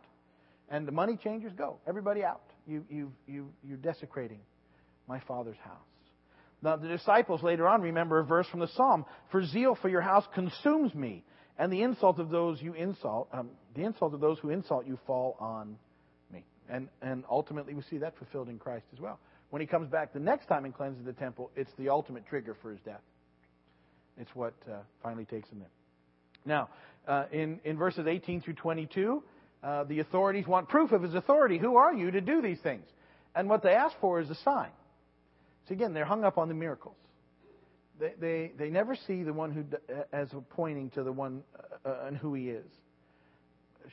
and 0.69 0.87
the 0.87 0.93
money 0.93 1.19
changers 1.23 1.53
go. 1.57 1.79
Everybody 1.87 2.23
out. 2.25 2.43
You 2.67 2.85
you 2.89 3.13
you 3.27 3.49
you're 3.65 3.79
desecrating 3.79 4.41
my 5.09 5.21
father's 5.21 5.57
house. 5.65 5.77
Now 6.63 6.77
the 6.77 6.89
disciples 6.89 7.43
later 7.43 7.67
on 7.67 7.83
remember 7.83 8.21
a 8.21 8.25
verse 8.25 8.47
from 8.49 8.61
the 8.61 8.69
Psalm: 8.69 9.05
"For 9.31 9.45
zeal 9.45 9.75
for 9.75 9.89
your 9.89 10.03
house 10.03 10.25
consumes 10.35 10.95
me, 10.95 11.25
and 11.59 11.73
the 11.73 11.83
insult 11.83 12.21
of 12.21 12.31
those 12.31 12.63
you 12.63 12.75
insult, 12.75 13.29
um, 13.33 13.51
the 13.75 13.83
insult 13.83 14.15
of 14.15 14.21
those 14.21 14.39
who 14.39 14.51
insult 14.51 14.87
you 14.87 14.99
fall 15.07 15.37
on 15.41 15.73
me." 15.73 15.79
And 16.69 16.89
and 17.01 17.25
ultimately 17.31 17.75
we 17.75 17.83
see 17.83 17.99
that 17.99 18.17
fulfilled 18.17 18.49
in 18.49 18.59
Christ 18.59 18.87
as 18.93 19.01
well. 19.01 19.19
When 19.51 19.61
he 19.61 19.67
comes 19.67 19.89
back 19.89 20.15
the 20.15 20.21
next 20.21 20.47
time 20.47 20.65
and 20.65 20.75
cleanses 20.75 21.05
the 21.05 21.13
temple, 21.13 21.51
it's 21.55 21.71
the 21.79 21.91
ultimate 21.91 22.27
trigger 22.27 22.57
for 22.63 22.71
his 22.71 22.81
death. 22.81 23.03
It's 24.19 24.35
what 24.35 24.55
uh, 24.67 24.77
finally 25.03 25.27
takes 25.27 25.49
him 25.51 25.59
there. 25.59 25.69
Now, 26.47 26.71
uh, 27.07 27.25
in, 27.33 27.61
in 27.65 27.77
verses 27.77 28.07
18 28.07 28.41
through 28.41 28.55
22, 28.55 29.23
uh, 29.63 29.85
the 29.85 30.01
authorities 30.01 30.47
want 30.47 30.69
proof 30.69 30.93
of 30.93 31.03
his 31.03 31.15
authority. 31.15 31.59
Who 31.59 31.77
are 31.77 31.93
you 31.93 32.11
to 32.11 32.21
do 32.21 32.41
these 32.41 32.61
things? 32.61 32.87
And 33.35 33.49
what 33.49 33.63
they 33.63 33.75
ask 33.75 33.95
for 34.01 34.21
is 34.21 34.31
a 34.31 34.35
sign. 34.37 34.71
So 35.69 35.75
again, 35.75 35.93
they're 35.93 36.05
hung 36.05 36.25
up 36.25 36.39
on 36.39 36.49
the 36.49 36.55
miracles. 36.55 36.97
They, 38.01 38.13
they, 38.19 38.53
they 38.59 38.71
never 38.71 38.97
see 39.07 39.23
the 39.23 39.33
one 39.33 39.53
who, 39.53 39.65
as 40.13 40.29
pointing 40.51 40.91
to 40.91 41.03
the 41.03 41.13
one 41.13 41.43
uh, 41.85 41.89
uh, 41.89 42.07
and 42.07 42.17
who 42.17 42.35
he 42.35 42.49
is. 42.49 42.67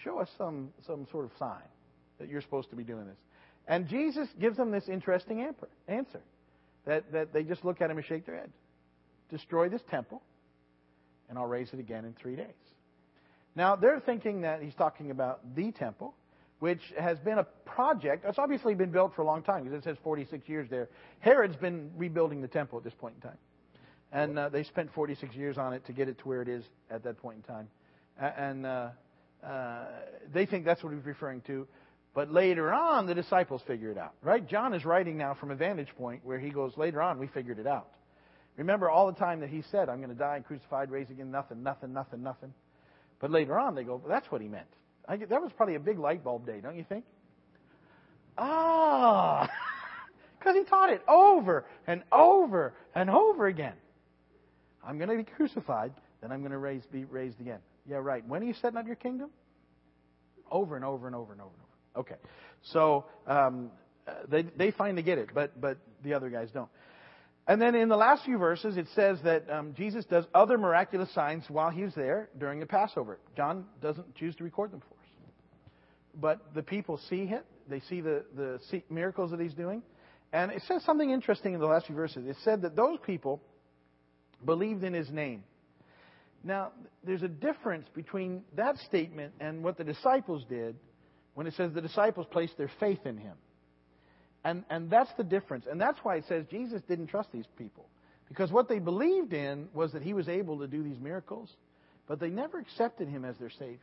Show 0.03 0.19
us 0.19 0.29
some, 0.37 0.69
some 0.87 1.05
sort 1.11 1.25
of 1.25 1.31
sign 1.37 1.67
that 2.19 2.29
you're 2.29 2.41
supposed 2.41 2.69
to 2.69 2.75
be 2.75 2.83
doing 2.83 3.05
this. 3.05 3.17
And 3.67 3.87
Jesus 3.87 4.27
gives 4.39 4.57
them 4.57 4.71
this 4.71 4.87
interesting 4.87 5.47
answer 5.87 6.21
that, 6.85 7.11
that 7.11 7.33
they 7.33 7.43
just 7.43 7.63
look 7.63 7.81
at 7.81 7.89
him 7.89 7.97
and 7.97 8.05
shake 8.05 8.25
their 8.25 8.35
head. 8.35 8.51
destroy 9.29 9.69
this 9.69 9.81
temple, 9.89 10.21
and 11.29 11.37
I'll 11.37 11.45
raise 11.45 11.71
it 11.71 11.79
again 11.79 12.05
in 12.05 12.13
three 12.13 12.35
days. 12.35 12.47
Now, 13.55 13.75
they're 13.75 13.99
thinking 13.99 14.41
that 14.41 14.61
he's 14.61 14.73
talking 14.73 15.11
about 15.11 15.55
the 15.55 15.71
temple, 15.71 16.15
which 16.59 16.81
has 16.97 17.19
been 17.19 17.37
a 17.37 17.43
project. 17.65 18.25
It's 18.27 18.39
obviously 18.39 18.73
been 18.73 18.91
built 18.91 19.15
for 19.15 19.21
a 19.21 19.25
long 19.25 19.43
time 19.43 19.63
because 19.63 19.77
it 19.77 19.83
says 19.83 19.97
46 20.03 20.47
years 20.49 20.69
there. 20.69 20.89
Herod's 21.19 21.55
been 21.55 21.91
rebuilding 21.95 22.41
the 22.41 22.47
temple 22.47 22.77
at 22.77 22.83
this 22.83 22.93
point 22.93 23.15
in 23.15 23.21
time. 23.21 23.37
And 24.11 24.39
uh, 24.39 24.49
they 24.49 24.63
spent 24.63 24.93
46 24.93 25.35
years 25.35 25.57
on 25.57 25.73
it 25.73 25.85
to 25.85 25.93
get 25.93 26.09
it 26.09 26.17
to 26.19 26.27
where 26.27 26.41
it 26.41 26.47
is 26.47 26.63
at 26.89 27.03
that 27.03 27.17
point 27.17 27.37
in 27.37 27.43
time. 27.43 27.67
And 28.17 28.65
uh, 28.65 28.89
uh, 29.45 29.85
they 30.33 30.45
think 30.45 30.65
that's 30.65 30.83
what 30.83 30.93
he's 30.93 31.05
referring 31.05 31.41
to. 31.41 31.67
But 32.13 32.31
later 32.31 32.73
on, 32.73 33.05
the 33.05 33.13
disciples 33.13 33.61
figure 33.67 33.91
it 33.91 33.97
out, 33.97 34.13
right? 34.21 34.45
John 34.47 34.73
is 34.73 34.83
writing 34.83 35.17
now 35.17 35.35
from 35.35 35.51
a 35.51 35.55
vantage 35.55 35.89
point 35.97 36.25
where 36.25 36.39
he 36.39 36.49
goes, 36.49 36.75
later 36.75 37.01
on, 37.01 37.19
we 37.19 37.27
figured 37.27 37.59
it 37.59 37.67
out. 37.67 37.87
Remember 38.57 38.89
all 38.89 39.07
the 39.07 39.17
time 39.17 39.39
that 39.41 39.49
he 39.49 39.63
said, 39.71 39.89
I'm 39.89 39.97
going 39.97 40.09
to 40.09 40.15
die 40.15 40.35
and 40.35 40.45
crucified, 40.45 40.91
raised 40.91 41.11
again, 41.11 41.31
nothing, 41.31 41.63
nothing, 41.63 41.93
nothing, 41.93 42.23
nothing. 42.23 42.53
But 43.19 43.31
later 43.31 43.57
on, 43.57 43.75
they 43.75 43.83
go, 43.83 43.95
well, 43.97 44.09
that's 44.09 44.29
what 44.31 44.41
he 44.41 44.47
meant. 44.47 44.67
I, 45.07 45.17
that 45.17 45.41
was 45.41 45.51
probably 45.55 45.75
a 45.75 45.79
big 45.79 45.99
light 45.99 46.23
bulb 46.23 46.45
day, 46.45 46.59
don't 46.61 46.75
you 46.75 46.83
think? 46.83 47.05
Ah, 48.37 49.49
because 50.39 50.55
he 50.55 50.63
taught 50.63 50.91
it 50.91 51.01
over 51.07 51.65
and 51.87 52.03
over 52.11 52.73
and 52.95 53.09
over 53.09 53.47
again. 53.47 53.75
I'm 54.83 54.97
going 54.97 55.09
to 55.09 55.17
be 55.17 55.23
crucified, 55.23 55.93
then 56.21 56.31
I'm 56.31 56.39
going 56.39 56.51
to 56.51 56.57
raise, 56.57 56.85
be 56.91 57.05
raised 57.05 57.39
again. 57.39 57.59
Yeah, 57.89 57.97
right. 57.97 58.25
When 58.27 58.41
are 58.41 58.45
you 58.45 58.53
setting 58.53 58.77
up 58.77 58.87
your 58.87 58.95
kingdom? 58.95 59.29
Over 60.51 60.75
and 60.75 60.83
over 60.85 61.07
and 61.07 61.15
over 61.15 61.31
and 61.33 61.41
over 61.41 61.51
and 61.53 61.61
over. 61.61 61.68
Okay, 61.99 62.15
so 62.61 63.05
um, 63.27 63.71
uh, 64.07 64.13
they 64.29 64.43
they 64.57 64.71
finally 64.71 65.03
get 65.03 65.17
it, 65.17 65.29
but 65.33 65.59
but 65.59 65.77
the 66.03 66.13
other 66.13 66.29
guys 66.29 66.49
don't. 66.53 66.69
And 67.45 67.59
then 67.59 67.73
in 67.73 67.89
the 67.89 67.97
last 67.97 68.25
few 68.25 68.37
verses, 68.37 68.77
it 68.77 68.85
says 68.93 69.17
that 69.23 69.49
um, 69.49 69.73
Jesus 69.75 70.05
does 70.05 70.23
other 70.35 70.57
miraculous 70.57 71.11
signs 71.15 71.43
while 71.49 71.71
he's 71.71 71.95
there 71.95 72.29
during 72.37 72.59
the 72.59 72.67
Passover. 72.67 73.17
John 73.35 73.65
doesn't 73.81 74.13
choose 74.15 74.35
to 74.35 74.43
record 74.43 74.71
them 74.71 74.81
for 74.81 74.93
us. 74.93 75.07
But 76.13 76.53
the 76.53 76.61
people 76.61 76.99
see 77.09 77.25
him, 77.25 77.41
they 77.67 77.79
see 77.79 78.01
the, 78.01 78.23
the 78.35 78.83
miracles 78.91 79.31
that 79.31 79.39
he's 79.39 79.55
doing. 79.55 79.81
And 80.31 80.51
it 80.51 80.61
says 80.67 80.83
something 80.83 81.09
interesting 81.09 81.55
in 81.55 81.59
the 81.59 81.65
last 81.65 81.87
few 81.87 81.95
verses. 81.95 82.27
It 82.27 82.35
said 82.43 82.61
that 82.61 82.75
those 82.75 82.99
people 83.03 83.41
believed 84.45 84.83
in 84.83 84.93
his 84.93 85.09
name. 85.09 85.43
Now, 86.43 86.71
there's 87.03 87.23
a 87.23 87.27
difference 87.27 87.87
between 87.95 88.43
that 88.55 88.77
statement 88.77 89.33
and 89.39 89.63
what 89.63 89.75
the 89.77 89.83
disciples 89.83 90.45
did 90.47 90.75
when 91.39 91.47
it 91.47 91.53
says 91.53 91.71
the 91.71 91.79
disciples 91.79 92.27
placed 92.29 92.57
their 92.57 92.69
faith 92.81 93.05
in 93.05 93.15
him. 93.15 93.35
And, 94.43 94.65
and 94.69 94.89
that's 94.89 95.09
the 95.15 95.23
difference. 95.23 95.67
And 95.71 95.79
that's 95.79 95.97
why 96.03 96.17
it 96.17 96.25
says 96.27 96.43
Jesus 96.51 96.81
didn't 96.81 97.07
trust 97.07 97.31
these 97.31 97.45
people. 97.57 97.87
Because 98.27 98.51
what 98.51 98.67
they 98.67 98.79
believed 98.79 99.31
in 99.31 99.69
was 99.73 99.93
that 99.93 100.01
he 100.01 100.13
was 100.13 100.27
able 100.27 100.59
to 100.59 100.67
do 100.67 100.83
these 100.83 100.99
miracles, 100.99 101.49
but 102.09 102.19
they 102.19 102.27
never 102.27 102.59
accepted 102.59 103.07
him 103.07 103.23
as 103.23 103.37
their 103.37 103.51
Savior, 103.51 103.79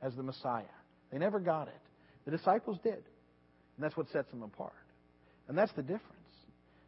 as 0.00 0.14
the 0.14 0.22
Messiah. 0.22 0.62
They 1.10 1.18
never 1.18 1.40
got 1.40 1.66
it. 1.66 1.80
The 2.24 2.30
disciples 2.30 2.78
did. 2.84 2.92
And 2.92 3.80
that's 3.80 3.96
what 3.96 4.08
sets 4.12 4.30
them 4.30 4.44
apart. 4.44 4.70
And 5.48 5.58
that's 5.58 5.72
the 5.72 5.82
difference. 5.82 6.06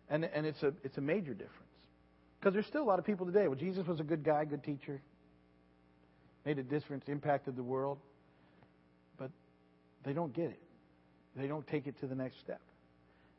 And, 0.09 0.25
and 0.27 0.47
it's, 0.47 0.63
a, 0.63 0.75
it's 0.85 0.97
a 0.97 1.01
major 1.01 1.35
difference. 1.35 1.59
Because 2.39 2.55
there's 2.55 2.67
still 2.67 2.85
a 2.85 2.85
lot 2.85 3.01
of 3.01 3.05
people 3.05 3.27
today. 3.27 3.49
Well, 3.49 3.59
Jesus 3.59 3.85
was 3.85 3.99
a 3.99 4.05
good 4.05 4.23
guy, 4.23 4.45
good 4.45 4.63
teacher, 4.63 5.03
made 6.47 6.61
a 6.61 6.63
difference, 6.63 7.03
impacted 7.09 7.57
the 7.57 7.65
world, 7.65 7.99
they 10.05 10.13
don't 10.13 10.35
get 10.35 10.47
it. 10.47 10.61
They 11.37 11.47
don't 11.47 11.67
take 11.67 11.87
it 11.87 11.99
to 12.01 12.07
the 12.07 12.15
next 12.15 12.41
step 12.41 12.61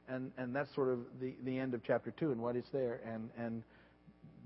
and 0.07 0.31
and 0.37 0.55
that's 0.55 0.73
sort 0.75 0.89
of 0.89 0.99
the 1.19 1.33
the 1.43 1.57
end 1.57 1.73
of 1.73 1.81
chapter 1.83 2.11
two 2.11 2.31
and 2.31 2.41
what 2.41 2.55
is 2.55 2.65
there 2.71 2.99
and 3.05 3.29
and 3.37 3.63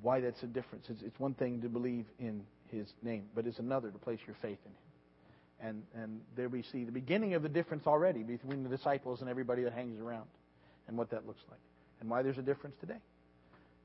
why 0.01 0.21
that's 0.21 0.41
a 0.43 0.47
difference. 0.47 0.85
It's, 0.89 1.01
it's 1.01 1.19
one 1.19 1.33
thing 1.33 1.61
to 1.61 1.67
believe 1.67 2.05
in 2.19 2.41
His 2.71 2.87
name, 3.03 3.25
but 3.35 3.45
it's 3.45 3.59
another 3.59 3.91
to 3.91 3.97
place 3.97 4.19
your 4.25 4.35
faith 4.41 4.59
in 4.65 4.71
Him. 4.71 4.77
And 5.61 5.83
and 6.01 6.21
there 6.35 6.47
we 6.47 6.63
see 6.63 6.85
the 6.85 6.91
beginning 6.91 7.33
of 7.33 7.43
the 7.43 7.49
difference 7.49 7.85
already 7.85 8.23
between 8.23 8.63
the 8.63 8.69
disciples 8.69 9.21
and 9.21 9.29
everybody 9.29 9.63
that 9.63 9.73
hangs 9.73 9.99
around, 9.99 10.27
and 10.87 10.97
what 10.97 11.09
that 11.11 11.27
looks 11.27 11.41
like, 11.49 11.59
and 11.99 12.09
why 12.09 12.21
there's 12.21 12.37
a 12.37 12.43
difference 12.43 12.75
today. 12.79 13.01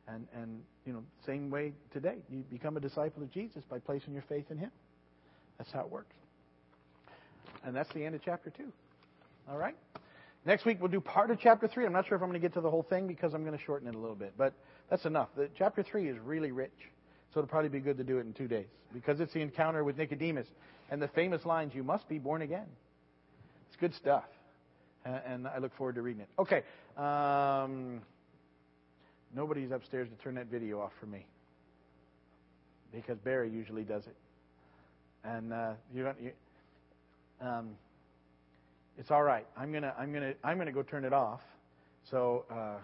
And 0.06 0.26
and 0.40 0.62
you 0.86 0.92
know, 0.92 1.02
same 1.26 1.50
way 1.50 1.72
today, 1.92 2.18
you 2.30 2.44
become 2.50 2.76
a 2.76 2.80
disciple 2.80 3.22
of 3.22 3.32
Jesus 3.32 3.64
by 3.68 3.78
placing 3.78 4.12
your 4.12 4.24
faith 4.28 4.50
in 4.50 4.58
Him. 4.58 4.70
That's 5.58 5.72
how 5.72 5.80
it 5.80 5.90
works. 5.90 6.14
And 7.64 7.74
that's 7.74 7.92
the 7.94 8.04
end 8.04 8.14
of 8.14 8.22
chapter 8.24 8.50
two. 8.50 8.72
All 9.50 9.56
right. 9.58 9.76
Next 10.46 10.64
week 10.66 10.78
we'll 10.80 10.90
do 10.90 11.00
part 11.00 11.30
of 11.30 11.38
chapter 11.40 11.66
3. 11.66 11.86
I'm 11.86 11.92
not 11.92 12.06
sure 12.06 12.16
if 12.16 12.22
I'm 12.22 12.28
going 12.28 12.40
to 12.40 12.46
get 12.46 12.52
to 12.54 12.60
the 12.60 12.70
whole 12.70 12.82
thing 12.82 13.06
because 13.06 13.32
I'm 13.32 13.44
going 13.44 13.56
to 13.56 13.64
shorten 13.64 13.88
it 13.88 13.94
a 13.94 13.98
little 13.98 14.16
bit. 14.16 14.34
But 14.36 14.52
that's 14.90 15.06
enough. 15.06 15.28
The, 15.36 15.48
chapter 15.56 15.82
3 15.82 16.08
is 16.08 16.18
really 16.18 16.52
rich. 16.52 16.90
So 17.32 17.40
it'll 17.40 17.48
probably 17.48 17.70
be 17.70 17.80
good 17.80 17.96
to 17.96 18.04
do 18.04 18.18
it 18.18 18.26
in 18.26 18.32
two 18.32 18.46
days 18.46 18.66
because 18.92 19.20
it's 19.20 19.32
the 19.32 19.40
encounter 19.40 19.82
with 19.82 19.96
Nicodemus 19.96 20.46
and 20.90 21.00
the 21.00 21.08
famous 21.08 21.44
lines, 21.44 21.74
You 21.74 21.82
must 21.82 22.08
be 22.08 22.18
born 22.18 22.42
again. 22.42 22.66
It's 23.68 23.76
good 23.80 23.94
stuff. 23.94 24.24
And 25.04 25.48
I 25.48 25.58
look 25.58 25.74
forward 25.76 25.96
to 25.96 26.02
reading 26.02 26.22
it. 26.22 26.28
Okay. 26.38 26.62
Um, 26.96 28.00
nobody's 29.34 29.70
upstairs 29.70 30.08
to 30.08 30.22
turn 30.22 30.34
that 30.36 30.46
video 30.46 30.80
off 30.80 30.92
for 31.00 31.06
me 31.06 31.26
because 32.92 33.18
Barry 33.18 33.50
usually 33.50 33.82
does 33.82 34.06
it. 34.06 34.16
And 35.24 35.52
uh, 35.52 35.72
you 35.92 36.04
don't. 36.04 36.20
You, 36.20 36.30
um, 37.44 37.70
it's 38.98 39.10
all 39.10 39.22
right. 39.22 39.46
I'm 39.56 39.72
gonna 39.72 39.94
I'm 39.98 40.12
gonna 40.12 40.34
I'm 40.42 40.58
gonna 40.58 40.72
go 40.72 40.82
turn 40.82 41.04
it 41.04 41.12
off. 41.12 41.40
So 42.10 42.44
uh, 42.50 42.78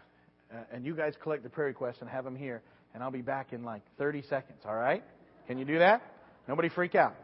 and 0.73 0.85
you 0.85 0.94
guys 0.94 1.14
collect 1.23 1.42
the 1.42 1.49
prayer 1.49 1.68
requests 1.68 2.01
and 2.01 2.11
have 2.11 2.25
them 2.25 2.37
here. 2.37 2.62
and 2.94 3.03
I'll 3.03 3.11
be 3.11 3.23
back 3.23 3.53
in 3.53 3.62
like 3.62 3.83
30 3.99 4.23
seconds, 4.23 4.62
all 4.66 4.75
right? 4.75 5.05
Can 5.46 5.59
you 5.59 5.64
do 5.64 5.79
that? 5.79 6.03
Nobody 6.49 6.68
freak 6.68 6.94
out. 6.94 7.14